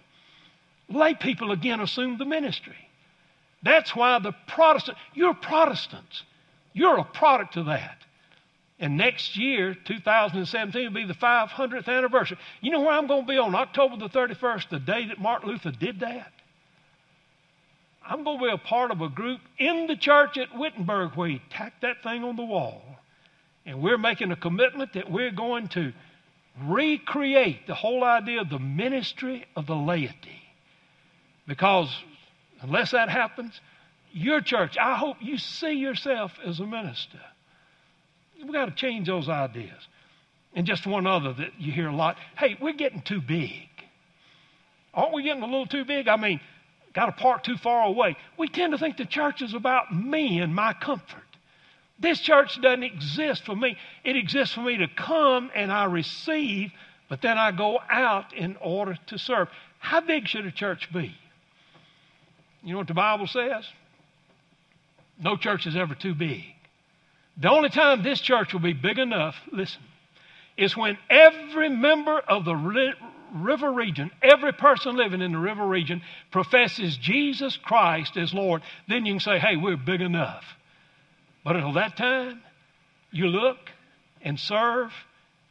Lay 0.88 1.14
people 1.14 1.52
again 1.52 1.78
assumed 1.78 2.18
the 2.18 2.24
ministry. 2.24 2.88
That's 3.62 3.94
why 3.94 4.18
the 4.18 4.34
Protestant, 4.48 4.98
you're 5.14 5.32
Protestants. 5.32 6.24
You're 6.72 6.98
a 6.98 7.04
product 7.04 7.56
of 7.56 7.66
that. 7.66 7.98
And 8.80 8.96
next 8.96 9.36
year, 9.36 9.76
2017, 9.84 10.86
will 10.86 11.02
be 11.02 11.06
the 11.06 11.14
500th 11.14 11.86
anniversary. 11.86 12.38
You 12.60 12.72
know 12.72 12.80
where 12.80 12.90
I'm 12.90 13.06
going 13.06 13.26
to 13.26 13.32
be 13.32 13.38
on 13.38 13.54
October 13.54 13.96
the 13.96 14.08
31st, 14.08 14.70
the 14.70 14.80
day 14.80 15.06
that 15.06 15.20
Martin 15.20 15.50
Luther 15.50 15.70
did 15.70 16.00
that? 16.00 16.32
I'm 18.04 18.24
going 18.24 18.38
to 18.38 18.44
be 18.44 18.50
a 18.50 18.58
part 18.58 18.90
of 18.90 19.00
a 19.00 19.08
group 19.08 19.40
in 19.58 19.86
the 19.86 19.96
church 19.96 20.36
at 20.36 20.56
Wittenberg 20.56 21.12
where 21.14 21.28
he 21.28 21.42
tacked 21.50 21.82
that 21.82 22.02
thing 22.02 22.24
on 22.24 22.36
the 22.36 22.44
wall. 22.44 22.82
And 23.64 23.80
we're 23.80 23.98
making 23.98 24.32
a 24.32 24.36
commitment 24.36 24.94
that 24.94 25.10
we're 25.10 25.30
going 25.30 25.68
to 25.68 25.92
recreate 26.64 27.66
the 27.66 27.74
whole 27.74 28.04
idea 28.04 28.40
of 28.40 28.50
the 28.50 28.58
ministry 28.58 29.46
of 29.56 29.66
the 29.66 29.76
laity. 29.76 30.42
Because 31.46 31.88
unless 32.60 32.90
that 32.90 33.08
happens, 33.08 33.60
your 34.12 34.40
church, 34.40 34.76
I 34.78 34.96
hope 34.96 35.18
you 35.20 35.38
see 35.38 35.72
yourself 35.72 36.32
as 36.44 36.60
a 36.60 36.66
minister. 36.66 37.20
We've 38.42 38.52
got 38.52 38.66
to 38.66 38.72
change 38.72 39.06
those 39.06 39.28
ideas. 39.28 39.88
And 40.54 40.66
just 40.66 40.86
one 40.86 41.06
other 41.06 41.32
that 41.32 41.52
you 41.58 41.72
hear 41.72 41.88
a 41.88 41.96
lot 41.96 42.16
hey, 42.36 42.58
we're 42.60 42.74
getting 42.74 43.02
too 43.02 43.20
big. 43.20 43.68
Aren't 44.92 45.14
we 45.14 45.22
getting 45.22 45.42
a 45.42 45.46
little 45.46 45.66
too 45.66 45.84
big? 45.86 46.08
I 46.08 46.16
mean, 46.16 46.40
got 46.92 47.06
to 47.06 47.12
park 47.12 47.42
too 47.42 47.56
far 47.56 47.86
away. 47.86 48.16
We 48.38 48.48
tend 48.48 48.72
to 48.72 48.78
think 48.78 48.96
the 48.96 49.04
church 49.06 49.42
is 49.42 49.54
about 49.54 49.94
me 49.94 50.40
and 50.40 50.54
my 50.54 50.72
comfort. 50.74 51.22
This 51.98 52.20
church 52.20 52.60
doesn't 52.60 52.82
exist 52.82 53.44
for 53.44 53.54
me. 53.54 53.76
It 54.04 54.16
exists 54.16 54.54
for 54.54 54.60
me 54.60 54.78
to 54.78 54.88
come 54.88 55.50
and 55.54 55.70
I 55.72 55.84
receive, 55.84 56.72
but 57.08 57.22
then 57.22 57.38
I 57.38 57.52
go 57.52 57.78
out 57.88 58.34
in 58.34 58.56
order 58.60 58.98
to 59.08 59.18
serve. 59.18 59.48
How 59.78 60.00
big 60.00 60.26
should 60.26 60.46
a 60.46 60.50
church 60.50 60.92
be? 60.92 61.14
You 62.62 62.72
know 62.72 62.78
what 62.78 62.88
the 62.88 62.94
Bible 62.94 63.26
says? 63.26 63.64
No 65.18 65.36
church 65.36 65.66
is 65.66 65.76
ever 65.76 65.94
too 65.94 66.14
big. 66.14 66.42
The 67.36 67.50
only 67.50 67.68
time 67.70 68.02
this 68.02 68.20
church 68.20 68.52
will 68.52 68.60
be 68.60 68.72
big 68.72 68.98
enough, 68.98 69.36
listen, 69.50 69.82
is 70.56 70.76
when 70.76 70.98
every 71.08 71.68
member 71.68 72.18
of 72.18 72.44
the 72.44 72.54
river 73.34 73.70
region, 73.70 74.10
every 74.22 74.52
person 74.52 74.96
living 74.96 75.20
in 75.20 75.32
the 75.32 75.38
river 75.38 75.66
region 75.66 76.02
professes 76.30 76.96
Jesus 76.96 77.56
Christ 77.56 78.16
as 78.16 78.32
Lord. 78.34 78.62
Then 78.88 79.06
you 79.06 79.14
can 79.14 79.20
say, 79.20 79.38
hey, 79.38 79.56
we're 79.56 79.76
big 79.76 80.00
enough. 80.00 80.44
But 81.44 81.56
until 81.56 81.72
that 81.74 81.96
time, 81.96 82.42
you 83.10 83.26
look 83.26 83.58
and 84.22 84.38
serve 84.38 84.92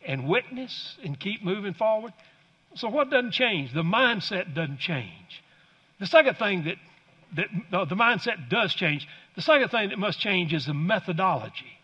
and 0.06 0.28
witness 0.28 0.98
and 1.04 1.20
keep 1.20 1.44
moving 1.44 1.74
forward. 1.74 2.14
So, 2.76 2.88
what 2.88 3.10
doesn't 3.10 3.32
change? 3.32 3.74
The 3.74 3.84
mindset 3.84 4.56
doesn't 4.56 4.80
change. 4.80 5.44
The 6.00 6.08
second 6.08 6.36
thing 6.38 6.64
that, 6.64 6.78
that 7.36 7.48
no, 7.72 7.86
the 7.86 7.96
mindset 7.96 8.50
does 8.50 8.74
change. 8.74 9.08
The 9.36 9.42
second 9.42 9.70
thing 9.70 9.90
that 9.90 10.00
must 10.00 10.20
change 10.20 10.54
is 10.54 10.66
the 10.66 10.74
methodology. 10.74 11.78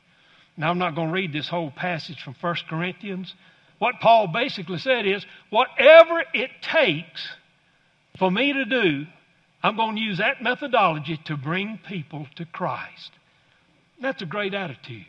Now, 0.55 0.71
I'm 0.71 0.79
not 0.79 0.95
going 0.95 1.09
to 1.09 1.13
read 1.13 1.33
this 1.33 1.47
whole 1.47 1.69
passage 1.69 2.21
from 2.21 2.35
1 2.39 2.55
Corinthians. 2.69 3.35
What 3.79 3.99
Paul 3.99 4.27
basically 4.27 4.79
said 4.79 5.05
is 5.05 5.25
whatever 5.49 6.23
it 6.33 6.49
takes 6.61 7.27
for 8.17 8.31
me 8.31 8.53
to 8.53 8.65
do, 8.65 9.05
I'm 9.61 9.75
going 9.75 9.95
to 9.95 10.01
use 10.01 10.17
that 10.17 10.41
methodology 10.41 11.17
to 11.25 11.37
bring 11.37 11.79
people 11.87 12.27
to 12.35 12.45
Christ. 12.45 13.11
That's 14.01 14.21
a 14.21 14.25
great 14.25 14.53
attitude. 14.53 15.05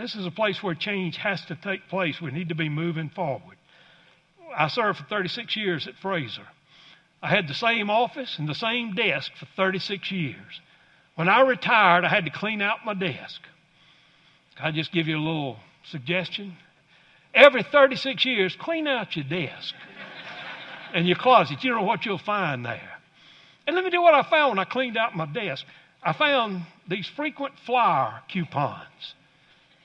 This 0.00 0.14
is 0.14 0.26
a 0.26 0.30
place 0.30 0.62
where 0.62 0.74
change 0.74 1.16
has 1.18 1.44
to 1.46 1.56
take 1.56 1.88
place. 1.88 2.20
We 2.20 2.30
need 2.30 2.48
to 2.48 2.54
be 2.54 2.68
moving 2.68 3.10
forward. 3.10 3.56
I 4.56 4.68
served 4.68 4.98
for 4.98 5.04
36 5.04 5.56
years 5.56 5.86
at 5.86 5.94
Frazer. 5.96 6.46
I 7.22 7.28
had 7.28 7.48
the 7.48 7.54
same 7.54 7.90
office 7.90 8.38
and 8.38 8.48
the 8.48 8.54
same 8.54 8.94
desk 8.94 9.32
for 9.38 9.46
36 9.56 10.10
years. 10.10 10.60
When 11.14 11.28
I 11.28 11.40
retired, 11.40 12.04
I 12.04 12.08
had 12.08 12.24
to 12.24 12.30
clean 12.30 12.60
out 12.60 12.84
my 12.84 12.94
desk. 12.94 13.40
Can 14.56 14.66
I 14.66 14.70
just 14.70 14.92
give 14.92 15.08
you 15.08 15.16
a 15.16 15.20
little 15.20 15.58
suggestion? 15.84 16.56
Every 17.34 17.64
36 17.64 18.24
years, 18.24 18.56
clean 18.58 18.86
out 18.86 19.16
your 19.16 19.24
desk 19.24 19.74
and 20.94 21.06
your 21.06 21.16
closet. 21.16 21.64
You 21.64 21.72
know 21.72 21.82
what 21.82 22.06
you'll 22.06 22.18
find 22.18 22.64
there. 22.64 22.92
And 23.66 23.74
let 23.74 23.84
me 23.84 23.90
you 23.92 24.02
what 24.02 24.14
I 24.14 24.22
found 24.22 24.50
when 24.50 24.58
I 24.58 24.64
cleaned 24.64 24.96
out 24.96 25.16
my 25.16 25.26
desk. 25.26 25.64
I 26.02 26.12
found 26.12 26.62
these 26.88 27.08
frequent 27.16 27.54
flyer 27.64 28.20
coupons, 28.30 29.14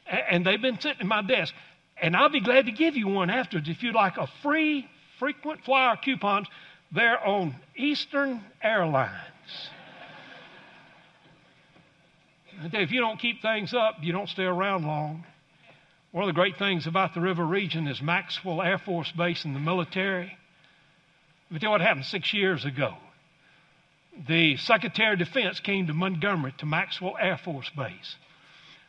and 0.06 0.46
they've 0.46 0.62
been 0.62 0.80
sitting 0.80 1.02
in 1.02 1.08
my 1.08 1.22
desk. 1.22 1.54
And 2.02 2.16
I'll 2.16 2.30
be 2.30 2.42
glad 2.42 2.66
to 2.66 2.72
give 2.72 2.96
you 2.96 3.08
one 3.08 3.30
afterwards 3.30 3.70
if 3.70 3.84
you'd 3.84 3.96
like 3.96 4.18
a 4.18 4.28
free 4.42 4.88
frequent 5.18 5.64
flyer 5.64 5.96
coupons. 5.96 6.48
They're 6.92 7.26
on 7.26 7.56
Eastern 7.76 8.44
Airlines. 8.62 9.14
If 12.62 12.92
you 12.92 13.00
don't 13.00 13.18
keep 13.18 13.42
things 13.42 13.74
up, 13.74 14.00
you 14.02 14.12
don't 14.12 14.28
stay 14.28 14.44
around 14.44 14.86
long. 14.86 15.24
One 16.12 16.24
of 16.24 16.28
the 16.28 16.34
great 16.34 16.58
things 16.58 16.88
about 16.88 17.14
the 17.14 17.22
river 17.22 17.46
region 17.46 17.88
is 17.88 18.02
Maxwell 18.02 18.64
Air 18.64 18.80
Force 18.80 19.12
Base 19.12 19.46
and 19.46 19.56
the 19.56 19.60
military. 19.60 20.38
Tell 21.52 21.60
you 21.62 21.70
what 21.70 21.82
happened 21.82 22.06
six 22.06 22.34
years 22.34 22.66
ago. 22.66 22.96
The 24.28 24.58
Secretary 24.58 25.14
of 25.14 25.20
Defense 25.20 25.60
came 25.60 25.86
to 25.88 25.94
Montgomery 25.94 26.54
to 26.58 26.66
Maxwell 26.66 27.16
Air 27.20 27.38
Force 27.38 27.70
Base. 27.78 28.16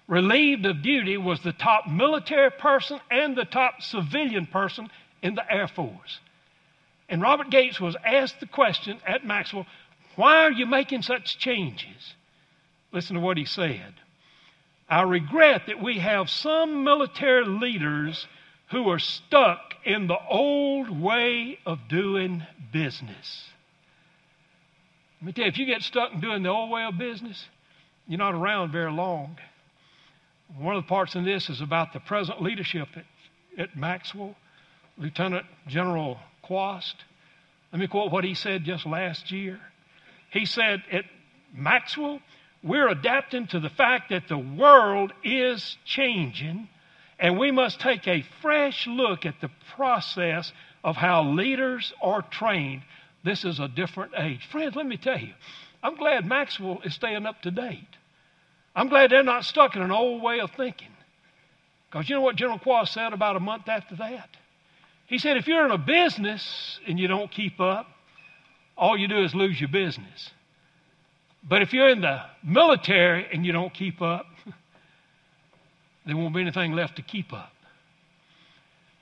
Relieved 0.08 0.64
of 0.64 0.82
duty 0.82 1.18
was 1.18 1.40
the 1.42 1.52
top 1.52 1.86
military 1.86 2.50
person 2.50 2.98
and 3.10 3.36
the 3.36 3.44
top 3.44 3.82
civilian 3.82 4.46
person 4.46 4.88
in 5.22 5.34
the 5.34 5.52
Air 5.52 5.68
Force. 5.68 6.20
And 7.08 7.20
Robert 7.20 7.50
Gates 7.50 7.78
was 7.78 7.96
asked 8.04 8.40
the 8.40 8.46
question 8.46 8.98
at 9.06 9.26
Maxwell, 9.26 9.66
Why 10.16 10.44
are 10.44 10.52
you 10.52 10.64
making 10.64 11.02
such 11.02 11.38
changes? 11.38 12.14
Listen 12.92 13.16
to 13.16 13.20
what 13.20 13.36
he 13.36 13.44
said. 13.44 13.94
I 14.90 15.02
regret 15.02 15.62
that 15.68 15.80
we 15.80 16.00
have 16.00 16.28
some 16.28 16.82
military 16.82 17.44
leaders 17.44 18.26
who 18.72 18.90
are 18.90 18.98
stuck 18.98 19.74
in 19.84 20.08
the 20.08 20.18
old 20.28 21.00
way 21.00 21.60
of 21.64 21.78
doing 21.88 22.44
business. 22.72 23.44
Let 25.20 25.26
me 25.26 25.32
tell 25.32 25.44
you, 25.44 25.48
if 25.48 25.58
you 25.58 25.66
get 25.66 25.82
stuck 25.82 26.12
in 26.12 26.20
doing 26.20 26.42
the 26.42 26.48
old 26.48 26.70
way 26.70 26.84
of 26.84 26.98
business, 26.98 27.46
you're 28.08 28.18
not 28.18 28.34
around 28.34 28.72
very 28.72 28.90
long. 28.90 29.38
One 30.58 30.74
of 30.74 30.82
the 30.82 30.88
parts 30.88 31.14
in 31.14 31.24
this 31.24 31.48
is 31.48 31.60
about 31.60 31.92
the 31.92 32.00
present 32.00 32.42
leadership 32.42 32.88
at, 32.96 33.04
at 33.56 33.76
Maxwell, 33.76 34.34
Lieutenant 34.98 35.46
General 35.68 36.18
Kwast. 36.44 36.94
Let 37.72 37.78
me 37.78 37.86
quote 37.86 38.10
what 38.10 38.24
he 38.24 38.34
said 38.34 38.64
just 38.64 38.86
last 38.86 39.30
year. 39.30 39.60
He 40.30 40.46
said, 40.46 40.82
At 40.90 41.04
Maxwell, 41.54 42.20
we're 42.62 42.88
adapting 42.88 43.46
to 43.48 43.60
the 43.60 43.70
fact 43.70 44.10
that 44.10 44.28
the 44.28 44.38
world 44.38 45.12
is 45.24 45.76
changing, 45.84 46.68
and 47.18 47.38
we 47.38 47.50
must 47.50 47.80
take 47.80 48.06
a 48.06 48.24
fresh 48.42 48.86
look 48.86 49.24
at 49.24 49.40
the 49.40 49.50
process 49.76 50.52
of 50.84 50.96
how 50.96 51.24
leaders 51.24 51.92
are 52.02 52.22
trained. 52.22 52.82
This 53.24 53.44
is 53.44 53.60
a 53.60 53.68
different 53.68 54.12
age. 54.16 54.46
Friends, 54.50 54.76
let 54.76 54.86
me 54.86 54.96
tell 54.96 55.18
you, 55.18 55.32
I'm 55.82 55.96
glad 55.96 56.26
Maxwell 56.26 56.80
is 56.84 56.94
staying 56.94 57.26
up 57.26 57.42
to 57.42 57.50
date. 57.50 57.96
I'm 58.74 58.88
glad 58.88 59.10
they're 59.10 59.22
not 59.22 59.44
stuck 59.44 59.76
in 59.76 59.82
an 59.82 59.90
old 59.90 60.22
way 60.22 60.40
of 60.40 60.50
thinking. 60.52 60.88
Because 61.90 62.08
you 62.08 62.14
know 62.14 62.22
what 62.22 62.36
General 62.36 62.58
Kwast 62.58 62.88
said 62.88 63.12
about 63.12 63.36
a 63.36 63.40
month 63.40 63.68
after 63.68 63.96
that? 63.96 64.28
He 65.06 65.18
said, 65.18 65.36
if 65.36 65.48
you're 65.48 65.64
in 65.64 65.72
a 65.72 65.78
business 65.78 66.78
and 66.86 66.98
you 66.98 67.08
don't 67.08 67.30
keep 67.30 67.58
up, 67.58 67.86
all 68.76 68.96
you 68.96 69.08
do 69.08 69.24
is 69.24 69.34
lose 69.34 69.60
your 69.60 69.68
business. 69.68 70.30
But 71.48 71.62
if 71.62 71.72
you're 71.72 71.88
in 71.88 72.00
the 72.00 72.20
military 72.44 73.26
and 73.32 73.44
you 73.44 73.52
don't 73.52 73.72
keep 73.72 74.02
up, 74.02 74.26
there 76.06 76.16
won't 76.16 76.34
be 76.34 76.42
anything 76.42 76.72
left 76.72 76.96
to 76.96 77.02
keep 77.02 77.32
up. 77.32 77.52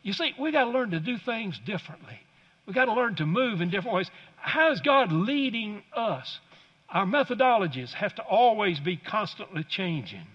You 0.02 0.12
see, 0.12 0.32
we 0.38 0.52
got 0.52 0.64
to 0.64 0.70
learn 0.70 0.92
to 0.92 1.00
do 1.00 1.18
things 1.18 1.58
differently. 1.66 2.18
We 2.66 2.72
got 2.72 2.84
to 2.84 2.94
learn 2.94 3.16
to 3.16 3.26
move 3.26 3.60
in 3.60 3.70
different 3.70 3.96
ways. 3.96 4.10
How 4.36 4.70
is 4.70 4.80
God 4.80 5.10
leading 5.10 5.82
us? 5.94 6.38
Our 6.90 7.04
methodologies 7.04 7.92
have 7.92 8.14
to 8.14 8.22
always 8.22 8.80
be 8.80 8.96
constantly 8.96 9.64
changing. 9.64 10.26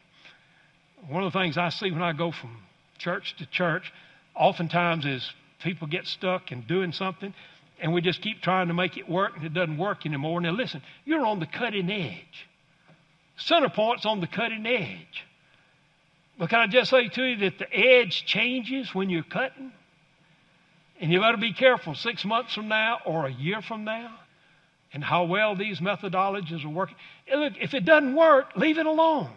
One 1.08 1.24
of 1.24 1.34
the 1.34 1.40
things 1.40 1.58
I 1.58 1.70
see 1.70 1.92
when 1.92 2.02
I 2.02 2.14
go 2.14 2.32
from 2.32 2.58
church 2.98 3.36
to 3.38 3.46
church, 3.46 3.92
oftentimes 4.36 5.06
is 5.06 5.32
people 5.64 5.88
get 5.88 6.06
stuck 6.06 6.52
in 6.52 6.62
doing 6.62 6.92
something 6.92 7.34
and 7.80 7.94
we 7.94 8.02
just 8.02 8.22
keep 8.22 8.42
trying 8.42 8.68
to 8.70 8.74
make 8.74 8.98
it 8.98 9.10
work 9.10 9.36
and 9.36 9.46
it 9.46 9.54
doesn't 9.54 9.78
work 9.78 10.06
anymore. 10.06 10.40
Now, 10.42 10.52
listen, 10.52 10.82
you're 11.06 11.26
on 11.26 11.40
the 11.40 11.46
cutting 11.46 11.92
edge. 11.92 12.48
Center 13.36 13.70
point's 13.70 14.06
on 14.06 14.22
the 14.22 14.28
cutting 14.28 14.66
edge. 14.66 15.26
But 16.38 16.50
can 16.50 16.60
I 16.60 16.68
just 16.68 16.90
say 16.90 17.10
to 17.10 17.24
you 17.24 17.38
that 17.38 17.60
the 17.60 17.74
edge 17.74 18.26
changes 18.26 18.94
when 18.96 19.10
you're 19.10 19.24
cutting? 19.24 19.72
And 21.02 21.12
you 21.12 21.20
better 21.20 21.38
be 21.38 21.54
careful 21.54 21.96
six 21.96 22.24
months 22.24 22.54
from 22.54 22.68
now 22.70 23.00
or 23.06 23.26
a 23.26 23.32
year 23.32 23.62
from 23.62 23.84
now. 23.84 24.20
and 24.94 25.04
how 25.04 25.24
well 25.26 25.56
these 25.56 25.80
methodologies 25.80 26.64
are 26.64 26.70
working. 26.70 26.96
Look, 27.34 27.54
if 27.60 27.74
it 27.74 27.84
doesn't 27.84 28.16
work, 28.16 28.56
leave 28.56 28.78
it 28.78 28.86
alone. 28.86 29.30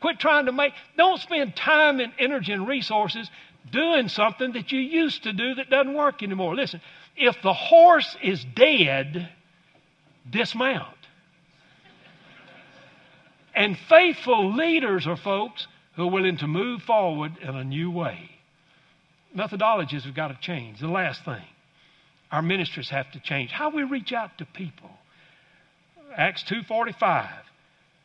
Quit 0.00 0.18
trying 0.18 0.46
to 0.46 0.52
make, 0.52 0.72
don't 0.96 1.20
spend 1.20 1.54
time 1.56 2.00
and 2.00 2.12
energy 2.18 2.52
and 2.52 2.66
resources 2.66 3.28
doing 3.70 4.08
something 4.08 4.52
that 4.52 4.72
you 4.72 4.80
used 4.80 5.24
to 5.24 5.32
do 5.32 5.54
that 5.54 5.70
doesn't 5.70 5.94
work 5.94 6.22
anymore. 6.22 6.54
Listen, 6.54 6.80
if 7.16 7.40
the 7.42 7.52
horse 7.52 8.16
is 8.22 8.44
dead, 8.44 9.28
dismount. 10.28 10.96
And 13.54 13.76
faithful 13.88 14.54
leaders 14.54 15.06
are 15.06 15.16
folks 15.16 15.66
who 15.94 16.04
are 16.04 16.10
willing 16.10 16.38
to 16.38 16.46
move 16.46 16.82
forward 16.82 17.36
in 17.42 17.54
a 17.54 17.64
new 17.64 17.90
way. 17.90 18.30
Methodologies 19.36 20.04
have 20.04 20.14
got 20.14 20.28
to 20.28 20.38
change. 20.40 20.80
The 20.80 20.88
last 20.88 21.24
thing, 21.24 21.42
our 22.30 22.42
ministries 22.42 22.88
have 22.90 23.10
to 23.12 23.20
change. 23.20 23.50
How 23.50 23.70
we 23.70 23.82
reach 23.82 24.12
out 24.12 24.38
to 24.38 24.46
people. 24.46 24.90
Acts 26.16 26.42
2:45. 26.44 27.30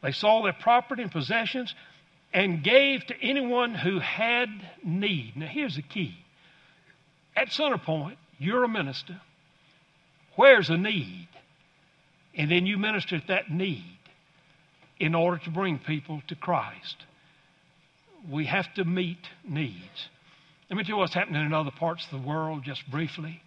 They 0.01 0.11
sold 0.11 0.45
their 0.45 0.53
property 0.53 1.01
and 1.01 1.11
possessions 1.11 1.73
and 2.33 2.63
gave 2.63 3.05
to 3.07 3.21
anyone 3.21 3.73
who 3.73 3.99
had 3.99 4.49
need. 4.83 5.35
Now 5.35 5.47
here's 5.47 5.75
the 5.75 5.81
key. 5.81 6.17
At 7.35 7.49
Centerpoint, 7.49 8.17
you're 8.37 8.63
a 8.63 8.67
minister. 8.67 9.19
Where's 10.35 10.69
a 10.69 10.77
need? 10.77 11.27
And 12.35 12.51
then 12.51 12.65
you 12.65 12.77
minister 12.77 13.15
at 13.15 13.27
that 13.27 13.49
need 13.49 13.97
in 14.99 15.15
order 15.15 15.37
to 15.43 15.49
bring 15.49 15.79
people 15.79 16.21
to 16.27 16.35
Christ. 16.35 16.97
We 18.29 18.45
have 18.45 18.71
to 18.75 18.85
meet 18.85 19.17
needs. 19.47 20.09
Let 20.69 20.77
me 20.77 20.83
tell 20.83 20.95
you 20.95 20.97
what's 20.97 21.13
happening 21.13 21.45
in 21.45 21.53
other 21.53 21.71
parts 21.71 22.05
of 22.05 22.21
the 22.21 22.27
world 22.27 22.63
just 22.63 22.89
briefly. 22.89 23.41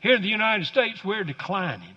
Here 0.00 0.14
in 0.14 0.22
the 0.22 0.28
United 0.28 0.66
States, 0.66 1.00
we're 1.04 1.24
declining. 1.24 1.96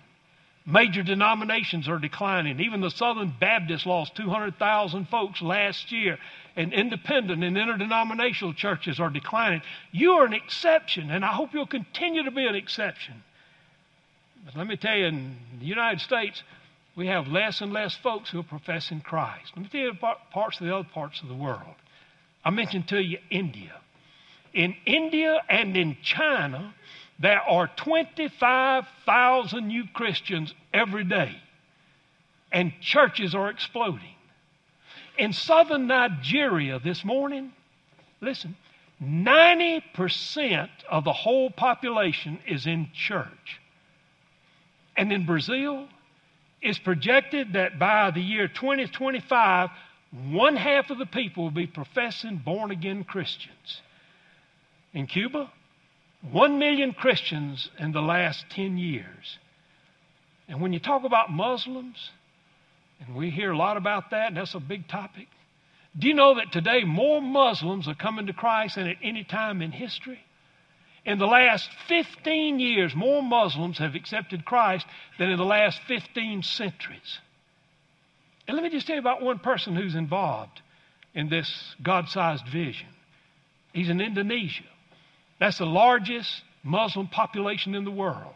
Major 0.70 1.02
denominations 1.02 1.88
are 1.88 1.98
declining. 1.98 2.60
Even 2.60 2.82
the 2.82 2.90
Southern 2.90 3.32
Baptists 3.40 3.86
lost 3.86 4.14
200,000 4.16 5.08
folks 5.08 5.40
last 5.40 5.90
year. 5.90 6.18
And 6.56 6.74
independent 6.74 7.42
and 7.42 7.56
interdenominational 7.56 8.52
churches 8.52 9.00
are 9.00 9.08
declining. 9.08 9.62
You 9.92 10.12
are 10.12 10.26
an 10.26 10.34
exception, 10.34 11.10
and 11.10 11.24
I 11.24 11.32
hope 11.32 11.54
you'll 11.54 11.66
continue 11.66 12.22
to 12.24 12.30
be 12.30 12.44
an 12.44 12.54
exception. 12.54 13.22
But 14.44 14.56
let 14.56 14.66
me 14.66 14.76
tell 14.76 14.94
you, 14.94 15.06
in 15.06 15.36
the 15.58 15.64
United 15.64 16.00
States, 16.00 16.42
we 16.94 17.06
have 17.06 17.28
less 17.28 17.62
and 17.62 17.72
less 17.72 17.94
folks 17.94 18.28
who 18.28 18.40
are 18.40 18.42
professing 18.42 19.00
Christ. 19.00 19.52
Let 19.56 19.62
me 19.62 19.68
tell 19.72 19.80
you 19.80 19.90
about 19.90 20.30
parts 20.32 20.60
of 20.60 20.66
the 20.66 20.76
other 20.76 20.88
parts 20.92 21.22
of 21.22 21.28
the 21.28 21.34
world. 21.34 21.76
I 22.44 22.50
mentioned 22.50 22.88
to 22.88 23.02
you 23.02 23.18
India. 23.30 23.72
In 24.52 24.74
India 24.84 25.40
and 25.48 25.76
in 25.78 25.96
China, 26.02 26.74
there 27.18 27.40
are 27.40 27.68
25,000 27.76 29.66
new 29.66 29.84
Christians 29.92 30.54
every 30.72 31.04
day, 31.04 31.36
and 32.52 32.72
churches 32.80 33.34
are 33.34 33.50
exploding. 33.50 34.14
In 35.18 35.32
southern 35.32 35.88
Nigeria 35.88 36.78
this 36.78 37.04
morning, 37.04 37.52
listen, 38.20 38.56
90% 39.02 40.68
of 40.88 41.04
the 41.04 41.12
whole 41.12 41.50
population 41.50 42.38
is 42.46 42.66
in 42.66 42.88
church. 42.94 43.60
And 44.96 45.12
in 45.12 45.26
Brazil, 45.26 45.88
it's 46.60 46.78
projected 46.78 47.52
that 47.54 47.78
by 47.78 48.10
the 48.10 48.20
year 48.20 48.48
2025, 48.48 49.70
one 50.30 50.56
half 50.56 50.90
of 50.90 50.98
the 50.98 51.06
people 51.06 51.44
will 51.44 51.50
be 51.50 51.66
professing 51.66 52.36
born 52.36 52.70
again 52.70 53.04
Christians. 53.04 53.82
In 54.92 55.06
Cuba, 55.06 55.50
one 56.22 56.58
million 56.58 56.92
Christians 56.92 57.70
in 57.78 57.92
the 57.92 58.02
last 58.02 58.44
10 58.50 58.76
years. 58.76 59.38
And 60.48 60.60
when 60.60 60.72
you 60.72 60.80
talk 60.80 61.04
about 61.04 61.30
Muslims, 61.30 62.10
and 63.00 63.14
we 63.14 63.30
hear 63.30 63.52
a 63.52 63.56
lot 63.56 63.76
about 63.76 64.10
that, 64.10 64.28
and 64.28 64.36
that's 64.36 64.54
a 64.54 64.60
big 64.60 64.88
topic. 64.88 65.28
Do 65.96 66.08
you 66.08 66.14
know 66.14 66.34
that 66.36 66.52
today 66.52 66.84
more 66.84 67.20
Muslims 67.20 67.88
are 67.88 67.94
coming 67.94 68.26
to 68.26 68.32
Christ 68.32 68.76
than 68.76 68.88
at 68.88 68.96
any 69.02 69.24
time 69.24 69.62
in 69.62 69.72
history? 69.72 70.20
In 71.04 71.18
the 71.18 71.26
last 71.26 71.70
15 71.88 72.60
years, 72.60 72.94
more 72.94 73.22
Muslims 73.22 73.78
have 73.78 73.94
accepted 73.94 74.44
Christ 74.44 74.86
than 75.18 75.30
in 75.30 75.38
the 75.38 75.44
last 75.44 75.80
15 75.86 76.42
centuries. 76.42 77.18
And 78.46 78.56
let 78.56 78.64
me 78.64 78.70
just 78.70 78.86
tell 78.86 78.96
you 78.96 79.00
about 79.00 79.22
one 79.22 79.38
person 79.38 79.76
who's 79.76 79.94
involved 79.94 80.60
in 81.14 81.28
this 81.28 81.74
God 81.82 82.08
sized 82.08 82.46
vision. 82.48 82.88
He's 83.72 83.88
in 83.88 84.00
Indonesia. 84.00 84.64
That's 85.38 85.58
the 85.58 85.66
largest 85.66 86.42
Muslim 86.62 87.06
population 87.06 87.74
in 87.74 87.84
the 87.84 87.90
world. 87.90 88.34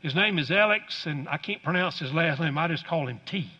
His 0.00 0.14
name 0.14 0.38
is 0.38 0.50
Alex, 0.50 1.06
and 1.06 1.28
I 1.28 1.36
can't 1.36 1.62
pronounce 1.62 1.98
his 1.98 2.12
last 2.12 2.40
name. 2.40 2.56
I 2.58 2.68
just 2.68 2.86
call 2.86 3.08
him 3.08 3.20
T. 3.26 3.50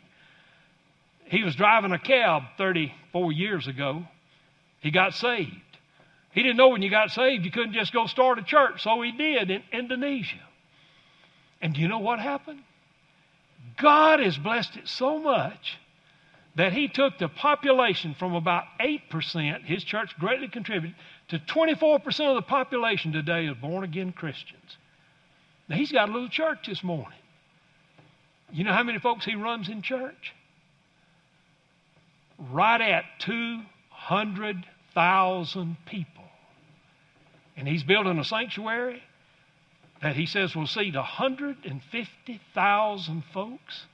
He 1.25 1.43
was 1.43 1.57
driving 1.57 1.93
a 1.93 1.99
cab 1.99 2.43
34 2.57 3.33
years 3.33 3.67
ago. 3.67 4.05
He 4.81 4.91
got 4.91 5.15
saved. 5.15 5.51
He 6.33 6.43
didn't 6.43 6.57
know 6.59 6.69
when 6.69 6.83
you 6.83 6.91
got 6.91 7.11
saved 7.11 7.45
you 7.45 7.51
couldn't 7.51 7.73
just 7.73 7.93
go 7.93 8.07
start 8.07 8.39
a 8.39 8.43
church, 8.43 8.83
so 8.83 9.01
he 9.03 9.11
did 9.11 9.51
in 9.51 9.63
Indonesia. 9.73 10.43
And 11.61 11.75
do 11.75 11.81
you 11.81 11.89
know 11.89 11.99
what 11.99 12.21
happened? 12.21 12.61
God 13.79 14.21
has 14.21 14.37
blessed 14.37 14.77
it 14.77 14.87
so 14.87 15.19
much 15.19 15.79
that 16.55 16.73
he 16.73 16.89
took 16.89 17.19
the 17.19 17.29
population 17.29 18.15
from 18.19 18.35
about 18.35 18.65
8%, 18.81 19.65
his 19.65 19.85
church 19.85 20.17
greatly 20.19 20.49
contributed, 20.49 20.97
to 21.29 21.39
24% 21.39 22.29
of 22.29 22.35
the 22.37 22.43
population 22.43 23.13
today 23.13 23.47
is 23.47 23.57
born 23.57 23.85
again 23.85 24.13
Christians. 24.13 24.77
Now, 25.69 25.77
he's 25.77 25.93
got 25.93 26.09
a 26.09 26.13
little 26.13 26.29
church 26.29 26.67
this 26.69 26.85
morning. 26.85 27.19
You 28.53 28.63
know 28.65 28.73
how 28.73 28.85
many 28.85 29.01
folks 29.01 29.25
he 29.25 29.35
runs 29.35 29.69
in 29.69 29.83
church? 29.83 30.33
Right 32.39 32.81
at 32.81 33.05
200,000 33.21 35.77
people. 35.87 36.13
And 37.57 37.67
he's 37.67 37.83
building 37.83 38.19
a 38.19 38.25
sanctuary 38.25 39.03
that 40.03 40.15
he 40.15 40.27
says 40.27 40.55
will 40.55 40.67
seat 40.67 40.95
150,000 40.95 43.25
folks. 43.33 43.87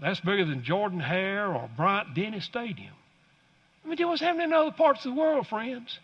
That's 0.00 0.18
bigger 0.20 0.44
than 0.44 0.64
Jordan 0.64 0.98
Hare 1.00 1.54
or 1.54 1.70
Bryant 1.76 2.14
Denny 2.14 2.40
Stadium. 2.40 2.94
Let 3.84 3.90
me 3.90 3.96
tell 3.96 4.04
you 4.04 4.08
what's 4.08 4.22
happening 4.22 4.48
in 4.48 4.52
other 4.52 4.72
parts 4.72 5.04
of 5.04 5.14
the 5.14 5.20
world, 5.20 5.46
friends. 5.46 5.98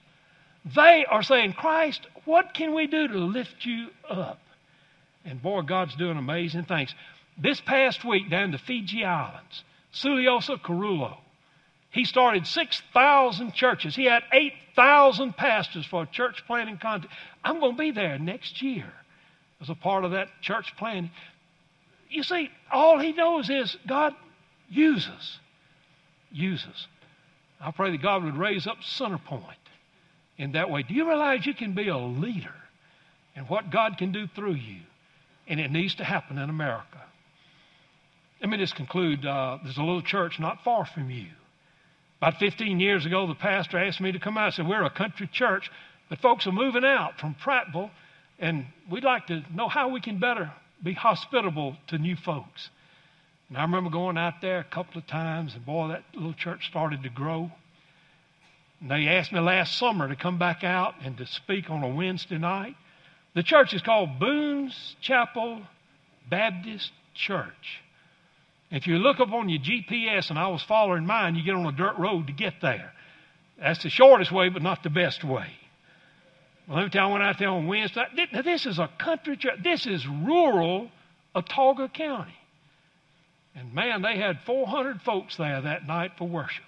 They 0.75 1.05
are 1.09 1.23
saying, 1.23 1.55
Christ, 1.55 2.07
what 2.25 2.55
can 2.55 2.75
we 2.75 2.87
do 2.87 3.09
to 3.09 3.19
lift 3.19 3.65
you 3.65 3.89
up? 4.09 4.41
And 5.25 5.41
boy, 5.41 5.63
God's 5.63 5.95
doing 5.95 6.17
amazing 6.17 6.65
things. 6.65 6.95
This 7.41 7.61
past 7.61 8.05
week 8.05 8.31
down 8.31 8.51
the 8.51 8.59
Fiji 8.59 9.05
Islands, 9.05 9.63
Suliosa 9.93 10.61
Carullo, 10.61 11.17
he 11.91 12.05
started 12.05 12.47
6,000 12.47 13.55
churches. 13.55 13.95
He 13.97 14.05
had 14.05 14.23
8,000 14.33 15.37
pastors 15.37 15.87
for 15.87 16.03
a 16.03 16.07
church 16.07 16.43
planting 16.47 16.79
contest. 16.79 17.13
I'm 17.43 17.61
going 17.61 17.77
to 17.77 17.79
be 17.79 17.91
there 17.93 18.19
next 18.19 18.61
year 18.61 18.93
as 19.61 19.71
a 19.71 19.75
part 19.75 20.05
of 20.05 20.11
that 20.11 20.29
church 20.43 20.75
planting. 20.77 21.11
You 22.11 22.23
see, 22.23 22.51
all 22.71 22.99
he 22.99 23.13
knows 23.13 23.49
is 23.49 23.77
God 23.87 24.15
uses. 24.69 25.39
Uses. 26.31 26.87
I 27.61 27.71
pray 27.71 27.91
that 27.91 28.03
God 28.03 28.25
would 28.25 28.37
raise 28.37 28.67
up 28.67 28.79
Centerpoint 28.79 29.43
in 30.37 30.53
that 30.53 30.71
way. 30.71 30.83
Do 30.83 30.95
you 30.95 31.09
realize 31.09 31.45
you 31.45 31.55
can 31.55 31.75
be 31.75 31.89
a 31.89 31.99
leader 31.99 32.55
and 33.35 33.49
what 33.49 33.71
God 33.71 33.99
can 33.99 34.13
do 34.13 34.27
through 34.29 34.55
you? 34.55 34.81
And 35.47 35.59
it 35.59 35.71
needs 35.71 35.95
to 35.97 36.05
happen 36.05 36.39
in 36.39 36.51
America. 36.51 37.03
Let 38.41 38.51
me 38.51 38.59
just 38.59 38.77
conclude. 38.77 39.27
Uh, 39.27 39.59
there's 39.63 39.79
a 39.79 39.83
little 39.83 40.03
church 40.03 40.39
not 40.39 40.63
far 40.63 40.85
from 40.85 41.11
you. 41.11 41.27
About 42.21 42.39
15 42.39 42.81
years 42.81 43.07
ago, 43.07 43.27
the 43.27 43.35
pastor 43.35 43.79
asked 43.79 44.01
me 44.01 44.13
to 44.13 44.19
come 44.19 44.37
out 44.37 44.47
and 44.47 44.55
said, 44.55 44.69
We're 44.69 44.85
a 44.85 44.91
country 44.91 45.29
church, 45.33 45.71
but 46.09 46.21
folks 46.21 46.47
are 46.47 46.53
moving 46.53 46.85
out 46.85 47.19
from 47.19 47.35
Prattville, 47.35 47.91
and 48.39 48.67
we'd 48.91 49.05
like 49.05 49.27
to 49.29 49.43
know 49.53 49.69
how 49.69 49.89
we 49.89 50.01
can 50.01 50.19
better 50.19 50.53
be 50.83 50.93
hospitable 50.93 51.77
to 51.89 51.99
new 51.99 52.17
folks. 52.17 52.71
And 53.49 53.57
I 53.57 53.63
remember 53.63 53.91
going 53.91 54.19
out 54.19 54.41
there 54.43 54.59
a 54.59 54.65
couple 54.65 54.99
of 54.99 55.07
times, 55.07 55.55
and 55.55 55.65
boy, 55.65 55.89
that 55.89 56.05
little 56.15 56.35
church 56.35 56.69
started 56.69 57.03
to 57.05 57.09
grow. 57.09 57.51
And 58.81 58.91
they 58.91 59.09
asked 59.09 59.33
me 59.33 59.41
last 59.41 59.79
summer 59.79 60.09
to 60.09 60.17
come 60.17 60.39
back 60.39 60.63
out 60.63 60.95
and 61.03 61.17
to 61.17 61.27
speak 61.27 61.71
on 61.71 61.83
a 61.83 61.89
Wednesday 61.89 62.39
night. 62.39 62.77
The 63.35 63.43
church 63.43 63.73
is 63.75 63.83
called 63.83 64.19
Boone's 64.19 64.97
Chapel 65.01 65.63
Baptist 66.29 66.93
Church. 67.15 67.81
If 68.71 68.87
you 68.87 68.99
look 68.99 69.19
up 69.19 69.33
on 69.33 69.49
your 69.49 69.61
GPS, 69.61 70.29
and 70.29 70.39
I 70.39 70.49
was 70.49 70.63
following 70.63 71.07
mine, 71.07 71.35
you 71.35 71.43
get 71.43 71.55
on 71.55 71.67
a 71.67 71.73
dirt 71.73 71.97
road 71.99 72.27
to 72.27 72.33
get 72.35 72.55
there. 72.61 72.93
That's 73.59 73.83
the 73.83 73.89
shortest 73.89 74.31
way, 74.31 74.51
but 74.51 74.63
not 74.63 74.83
the 74.83 74.91
best 74.91 75.25
way. 75.25 75.49
Well, 76.69 76.77
let 76.77 76.85
me 76.85 76.91
tell 76.91 77.05
you, 77.05 77.09
I 77.09 77.13
went 77.13 77.25
out 77.25 77.39
there 77.39 77.49
on 77.49 77.67
Wednesday. 77.67 78.05
This 78.45 78.67
is 78.67 78.79
a 78.79 78.91
country 78.99 79.39
church. 79.39 79.63
This 79.65 79.87
is 79.87 80.07
rural 80.07 80.91
Autauga 81.35 81.93
County. 81.93 82.38
And 83.59 83.75
man, 83.75 84.03
they 84.03 84.17
had 84.17 84.39
400 84.47 85.03
folks 85.03 85.37
there 85.37 85.61
that 85.61 85.87
night 85.87 86.13
for 86.17 86.29
worship. 86.29 86.65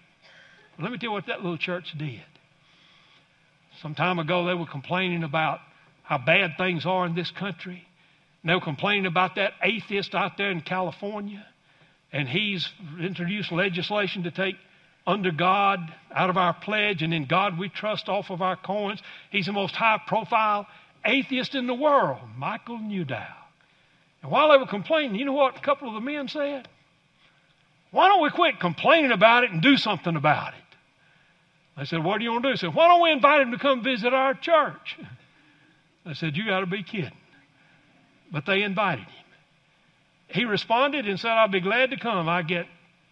let 0.78 0.90
me 0.90 0.98
tell 0.98 1.10
you 1.10 1.12
what 1.12 1.26
that 1.26 1.42
little 1.42 1.58
church 1.58 1.94
did. 1.96 2.22
Some 3.80 3.94
time 3.94 4.18
ago, 4.18 4.46
they 4.46 4.54
were 4.54 4.66
complaining 4.66 5.22
about 5.22 5.60
how 6.02 6.18
bad 6.18 6.52
things 6.58 6.84
are 6.84 7.06
in 7.06 7.14
this 7.14 7.30
country. 7.30 7.86
And 8.42 8.50
they 8.50 8.54
were 8.54 8.60
complaining 8.60 9.06
about 9.06 9.36
that 9.36 9.52
atheist 9.62 10.14
out 10.14 10.36
there 10.36 10.50
in 10.50 10.60
California. 10.62 11.46
And 12.12 12.28
he's 12.28 12.68
introduced 13.00 13.52
legislation 13.52 14.24
to 14.24 14.32
take 14.32 14.56
under 15.06 15.30
God 15.30 15.80
out 16.12 16.28
of 16.28 16.36
our 16.36 16.52
pledge 16.52 17.02
and 17.02 17.14
in 17.14 17.26
God 17.26 17.58
we 17.58 17.68
trust 17.68 18.08
off 18.08 18.30
of 18.30 18.42
our 18.42 18.56
coins. 18.56 19.00
He's 19.30 19.46
the 19.46 19.52
most 19.52 19.74
high 19.74 20.00
profile 20.06 20.66
atheist 21.04 21.54
in 21.54 21.66
the 21.66 21.74
world, 21.74 22.18
Michael 22.36 22.78
Newdow. 22.78 23.26
And 24.22 24.30
while 24.30 24.50
they 24.50 24.58
were 24.58 24.66
complaining, 24.66 25.14
you 25.14 25.24
know 25.24 25.32
what 25.32 25.56
a 25.56 25.60
couple 25.60 25.88
of 25.88 25.94
the 25.94 26.00
men 26.00 26.28
said? 26.28 26.68
Why 27.90 28.08
don't 28.08 28.22
we 28.22 28.30
quit 28.30 28.60
complaining 28.60 29.12
about 29.12 29.44
it 29.44 29.50
and 29.50 29.60
do 29.60 29.76
something 29.76 30.16
about 30.16 30.54
it? 30.54 30.60
I 31.76 31.84
said, 31.84 32.04
What 32.04 32.18
do 32.18 32.24
you 32.24 32.32
want 32.32 32.44
to 32.44 32.48
do? 32.50 32.52
He 32.52 32.56
said, 32.58 32.74
Why 32.74 32.88
don't 32.88 33.02
we 33.02 33.10
invite 33.10 33.40
him 33.40 33.52
to 33.52 33.58
come 33.58 33.82
visit 33.82 34.12
our 34.12 34.34
church? 34.34 34.98
I 36.04 36.12
said, 36.12 36.36
You 36.36 36.46
got 36.46 36.60
to 36.60 36.66
be 36.66 36.82
kidding. 36.82 37.10
But 38.32 38.46
they 38.46 38.62
invited 38.62 39.06
him. 39.06 39.24
He 40.28 40.44
responded 40.44 41.08
and 41.08 41.18
said, 41.18 41.30
I'll 41.30 41.48
be 41.48 41.60
glad 41.60 41.90
to 41.90 41.96
come. 41.96 42.28
I 42.28 42.42
get 42.42 42.66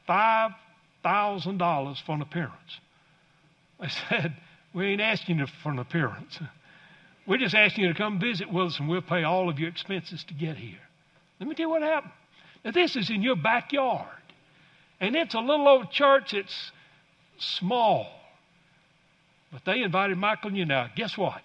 $5,000 0.09 2.03
for 2.03 2.15
an 2.15 2.23
appearance. 2.23 2.81
I 3.81 3.89
said, 4.09 4.37
We 4.73 4.87
ain't 4.87 5.01
asking 5.01 5.39
you 5.39 5.47
for 5.63 5.73
an 5.73 5.79
appearance. 5.79 6.39
We're 7.27 7.39
just 7.39 7.55
asking 7.55 7.85
you 7.85 7.93
to 7.93 7.99
come 7.99 8.19
visit 8.19 8.51
with 8.51 8.69
us 8.69 8.79
and 8.79 8.89
we'll 8.89 9.03
pay 9.03 9.23
all 9.23 9.49
of 9.51 9.59
your 9.59 9.69
expenses 9.69 10.25
to 10.25 10.35
get 10.35 10.57
here. 10.57 10.79
Let 11.39 11.49
me 11.49 11.55
tell 11.55 11.67
you 11.67 11.71
what 11.71 11.83
happened. 11.83 12.13
Now, 12.65 12.71
this 12.71 12.97
is 12.97 13.11
in 13.11 13.23
your 13.23 13.37
backyard. 13.37 14.09
And 15.01 15.15
it's 15.15 15.35
a 15.35 15.41
little 15.41 15.69
old 15.69 15.91
church 15.91 16.33
that's 16.33 16.73
small. 17.39 18.09
But 19.53 19.65
they 19.65 19.83
invited 19.83 20.19
Michael 20.19 20.51
Newdow. 20.51 20.95
Guess 20.95 21.17
what? 21.17 21.43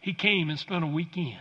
He 0.00 0.12
came 0.12 0.50
and 0.50 0.58
spent 0.58 0.84
a 0.84 0.86
weekend. 0.86 1.36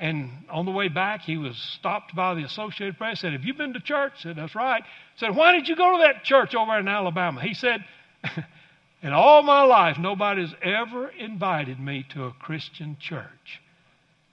And 0.00 0.30
on 0.48 0.64
the 0.64 0.70
way 0.70 0.88
back, 0.88 1.22
he 1.22 1.36
was 1.36 1.56
stopped 1.56 2.14
by 2.14 2.34
the 2.34 2.44
Associated 2.44 2.98
Press. 2.98 3.20
Said, 3.20 3.32
"Have 3.32 3.44
you 3.44 3.52
been 3.52 3.72
to 3.72 3.80
church?" 3.80 4.12
Said, 4.18 4.36
"That's 4.36 4.54
right." 4.54 4.84
Said, 5.16 5.34
"Why 5.34 5.52
did 5.52 5.68
you 5.68 5.74
go 5.74 5.92
to 5.92 5.98
that 6.04 6.22
church 6.22 6.54
over 6.54 6.78
in 6.78 6.86
Alabama?" 6.86 7.40
He 7.40 7.54
said, 7.54 7.84
"In 9.02 9.12
all 9.12 9.42
my 9.42 9.62
life, 9.62 9.98
nobody's 9.98 10.54
ever 10.62 11.08
invited 11.08 11.80
me 11.80 12.04
to 12.10 12.26
a 12.26 12.32
Christian 12.32 12.96
church, 13.00 13.60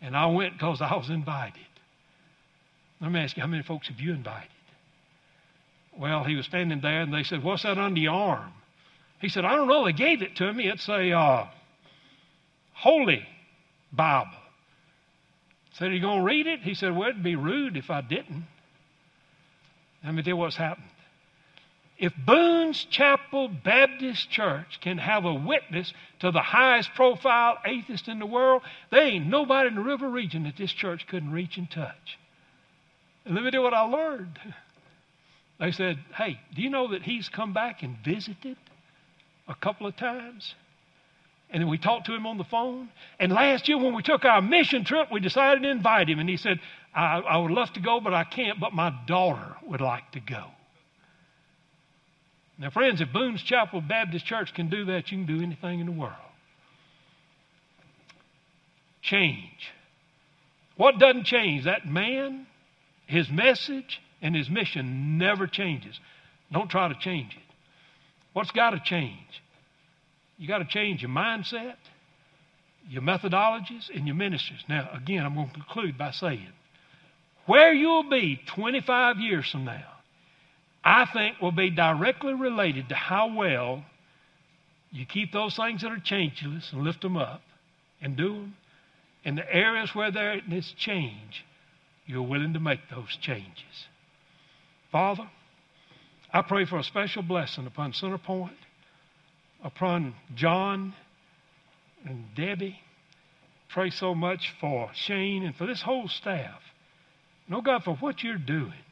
and 0.01 0.15
I 0.15 0.27
went 0.27 0.53
because 0.53 0.81
I 0.81 0.95
was 0.95 1.09
invited." 1.09 1.61
Let 3.01 3.11
me 3.11 3.19
ask 3.19 3.35
you, 3.35 3.41
how 3.41 3.47
many 3.47 3.63
folks 3.63 3.88
have 3.88 3.99
you 3.99 4.13
invited? 4.13 4.49
Well, 5.97 6.23
he 6.23 6.36
was 6.36 6.45
standing 6.45 6.81
there, 6.81 7.01
and 7.01 7.13
they 7.13 7.23
said, 7.23 7.43
"What's 7.43 7.63
that 7.63 7.77
under 7.77 7.99
your 7.99 8.13
arm?" 8.13 8.51
He 9.19 9.29
said, 9.29 9.45
"I 9.45 9.55
don't 9.55 9.67
know. 9.67 9.86
They 9.86 9.93
gave 9.93 10.21
it 10.21 10.36
to 10.38 10.51
me. 10.53 10.67
It's 10.67 10.88
a 10.89 11.12
uh, 11.12 11.47
holy 12.73 13.25
Bible." 13.91 14.38
Said, 15.77 15.89
Are 15.89 15.93
you 15.93 16.01
going 16.01 16.19
to 16.19 16.25
read 16.25 16.47
it? 16.47 16.62
He 16.62 16.73
said, 16.73 16.95
Well, 16.95 17.10
it'd 17.10 17.23
be 17.23 17.36
rude 17.36 17.75
if 17.75 17.89
I 17.89 17.99
didn't. 17.99 18.45
Let 20.03 20.13
me 20.13 20.23
tell 20.23 20.31
you 20.31 20.38
what's 20.38 20.55
happened. 20.55 20.88
If 21.97 22.13
Boone's 22.25 22.86
Chapel 22.86 23.49
Baptist 23.49 24.29
Church 24.29 24.79
can 24.81 24.97
have 24.97 25.25
a 25.25 25.34
witness 25.34 25.93
to 26.19 26.31
the 26.31 26.41
highest 26.41 26.93
profile 26.93 27.58
atheist 27.65 28.08
in 28.08 28.19
the 28.19 28.25
world, 28.25 28.62
there 28.89 29.03
ain't 29.03 29.27
nobody 29.27 29.67
in 29.67 29.75
the 29.75 29.81
river 29.81 30.10
region 30.10 30.43
that 30.43 30.58
this 30.58 30.71
church 30.71 31.08
couldn't 31.08 31.31
reach 31.31 31.58
and 31.58 31.69
touch. 31.69 32.19
And 33.25 33.36
let 33.36 33.43
me 33.43 33.51
tell 33.51 33.62
you 33.62 33.63
what 33.63 33.73
I 33.73 33.81
learned. 33.81 34.39
They 35.60 35.72
said, 35.72 35.98
Hey, 36.15 36.39
do 36.56 36.62
you 36.62 36.70
know 36.70 36.89
that 36.91 37.04
he's 37.04 37.30
come 37.30 37.54
back 37.54 37.84
and 37.84 37.98
visited 38.04 38.58
a 39.48 39.56
couple 39.56 39.88
of 39.88 39.96
times? 39.96 40.54
And 41.50 41.62
then 41.62 41.70
we 41.70 41.78
talked 41.78 42.08
to 42.08 42.15
him 42.15 42.26
on 42.26 42.38
the 42.38 42.44
phone. 42.44 42.89
And 43.20 43.32
last 43.32 43.68
year, 43.68 43.78
when 43.78 43.94
we 43.94 44.02
took 44.02 44.26
our 44.26 44.41
mission 44.41 44.84
trip, 44.84 45.10
we 45.12 45.20
decided 45.20 45.63
to 45.63 45.70
invite 45.70 46.10
him. 46.10 46.20
And 46.20 46.28
he 46.28 46.38
said, 46.38 46.60
I, 46.94 47.20
I 47.20 47.38
would 47.38 47.52
love 47.52 47.72
to 47.74 47.80
go, 47.80 48.00
but 48.00 48.13
I 48.13 48.24
can't, 48.24 48.60
but 48.60 48.74
my 48.74 48.94
daughter 49.06 49.56
would 49.68 49.82
like 49.82 50.12
to 50.13 50.20
go. 50.20 50.46
Now, 52.58 52.70
friends, 52.70 53.02
if 53.02 53.12
Boone's 53.12 53.44
Chapel 53.44 53.82
Baptist 53.82 54.26
Church 54.26 54.54
can 54.54 54.70
do 54.70 54.86
that, 54.86 55.12
you 55.12 55.20
can 55.20 55.38
do 55.38 55.44
anything 55.44 55.82
in 55.82 55.86
the 55.86 55.91
world. 55.91 56.13
Change. 59.02 59.72
What 60.78 60.98
doesn't 60.98 61.26
change? 61.26 61.65
That 61.65 61.86
man, 61.86 62.48
his 63.08 63.30
message, 63.30 64.02
and 64.21 64.36
his 64.36 64.49
mission 64.49 65.17
never 65.17 65.47
changes. 65.47 65.99
Don't 66.51 66.69
try 66.69 66.88
to 66.88 66.95
change 66.99 67.34
it. 67.36 67.56
What's 68.34 68.51
got 68.51 68.71
to 68.71 68.82
change? 68.84 69.41
You 70.38 70.47
got 70.47 70.60
to 70.60 70.65
change 70.65 71.01
your 71.01 71.12
mindset, 71.12 71.75
your 72.89 73.01
methodologies, 73.01 73.89
and 73.93 74.06
your 74.06 74.15
ministries. 74.15 74.60
Now, 74.67 74.89
again, 74.93 75.25
I'm 75.25 75.36
going 75.36 75.47
to 75.47 75.54
conclude 75.54 75.97
by 75.97 76.12
saying 76.12 76.49
where 77.45 77.73
you'll 77.73 78.10
be 78.10 78.39
25 78.56 79.17
years 79.19 79.49
from 79.49 79.65
now, 79.65 79.86
I 80.84 81.06
think 81.12 81.41
will 81.41 81.51
be 81.51 81.69
directly 81.69 82.34
related 82.34 82.89
to 82.89 82.95
how 82.95 83.36
well 83.36 83.84
you 84.91 85.06
keep 85.06 85.32
those 85.32 85.56
things 85.56 85.82
that 85.82 85.91
are 85.91 85.99
changeless 85.99 86.71
and 86.71 86.84
lift 86.84 87.01
them 87.01 87.17
up 87.17 87.41
and 88.01 88.15
do 88.15 88.34
them. 88.34 88.56
In 89.23 89.36
the 89.36 89.54
areas 89.54 89.89
where 89.93 90.12
there 90.12 90.39
is 90.51 90.71
change, 90.78 91.43
you're 92.06 92.21
willing 92.21 92.54
to 92.54 92.60
make 92.60 92.80
those 92.89 93.17
changes. 93.21 93.88
Father, 94.95 95.29
I 96.31 96.41
pray 96.41 96.63
for 96.63 96.79
a 96.79 96.84
special 96.84 97.21
blessing 97.21 97.67
upon 97.67 97.91
Center 97.91 98.17
Point 98.17 98.55
upon 99.62 100.15
John 100.36 100.93
and 102.05 102.27
Debbie. 102.34 102.79
Pray 103.67 103.89
so 103.89 104.15
much 104.15 104.53
for 104.62 104.89
Shane 104.93 105.43
and 105.43 105.53
for 105.53 105.67
this 105.67 105.81
whole 105.81 106.08
staff. 106.08 106.62
No, 107.49 107.60
God, 107.60 107.84
for 107.84 107.97
what 107.97 108.23
you're 108.23 108.38
doing. 108.38 108.86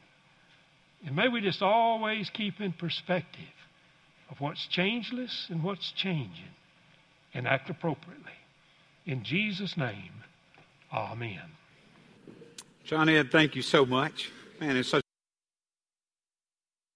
And 1.06 1.16
may 1.16 1.28
we 1.28 1.40
just 1.40 1.62
always 1.62 2.28
keep 2.28 2.60
in 2.60 2.74
perspective 2.74 3.40
of 4.30 4.42
what's 4.42 4.66
changeless 4.66 5.46
and 5.48 5.62
what's 5.62 5.90
changing 5.90 6.52
and 7.32 7.48
act 7.48 7.70
appropriately. 7.70 8.36
In 9.06 9.24
Jesus' 9.24 9.74
name, 9.78 10.12
amen. 10.92 11.40
John 12.84 13.08
Ed, 13.08 13.30
thank 13.32 13.56
you 13.56 13.62
so 13.62 13.86
much. 13.86 14.30
Man, 14.60 14.76
it's 14.76 14.90
such 14.90 15.03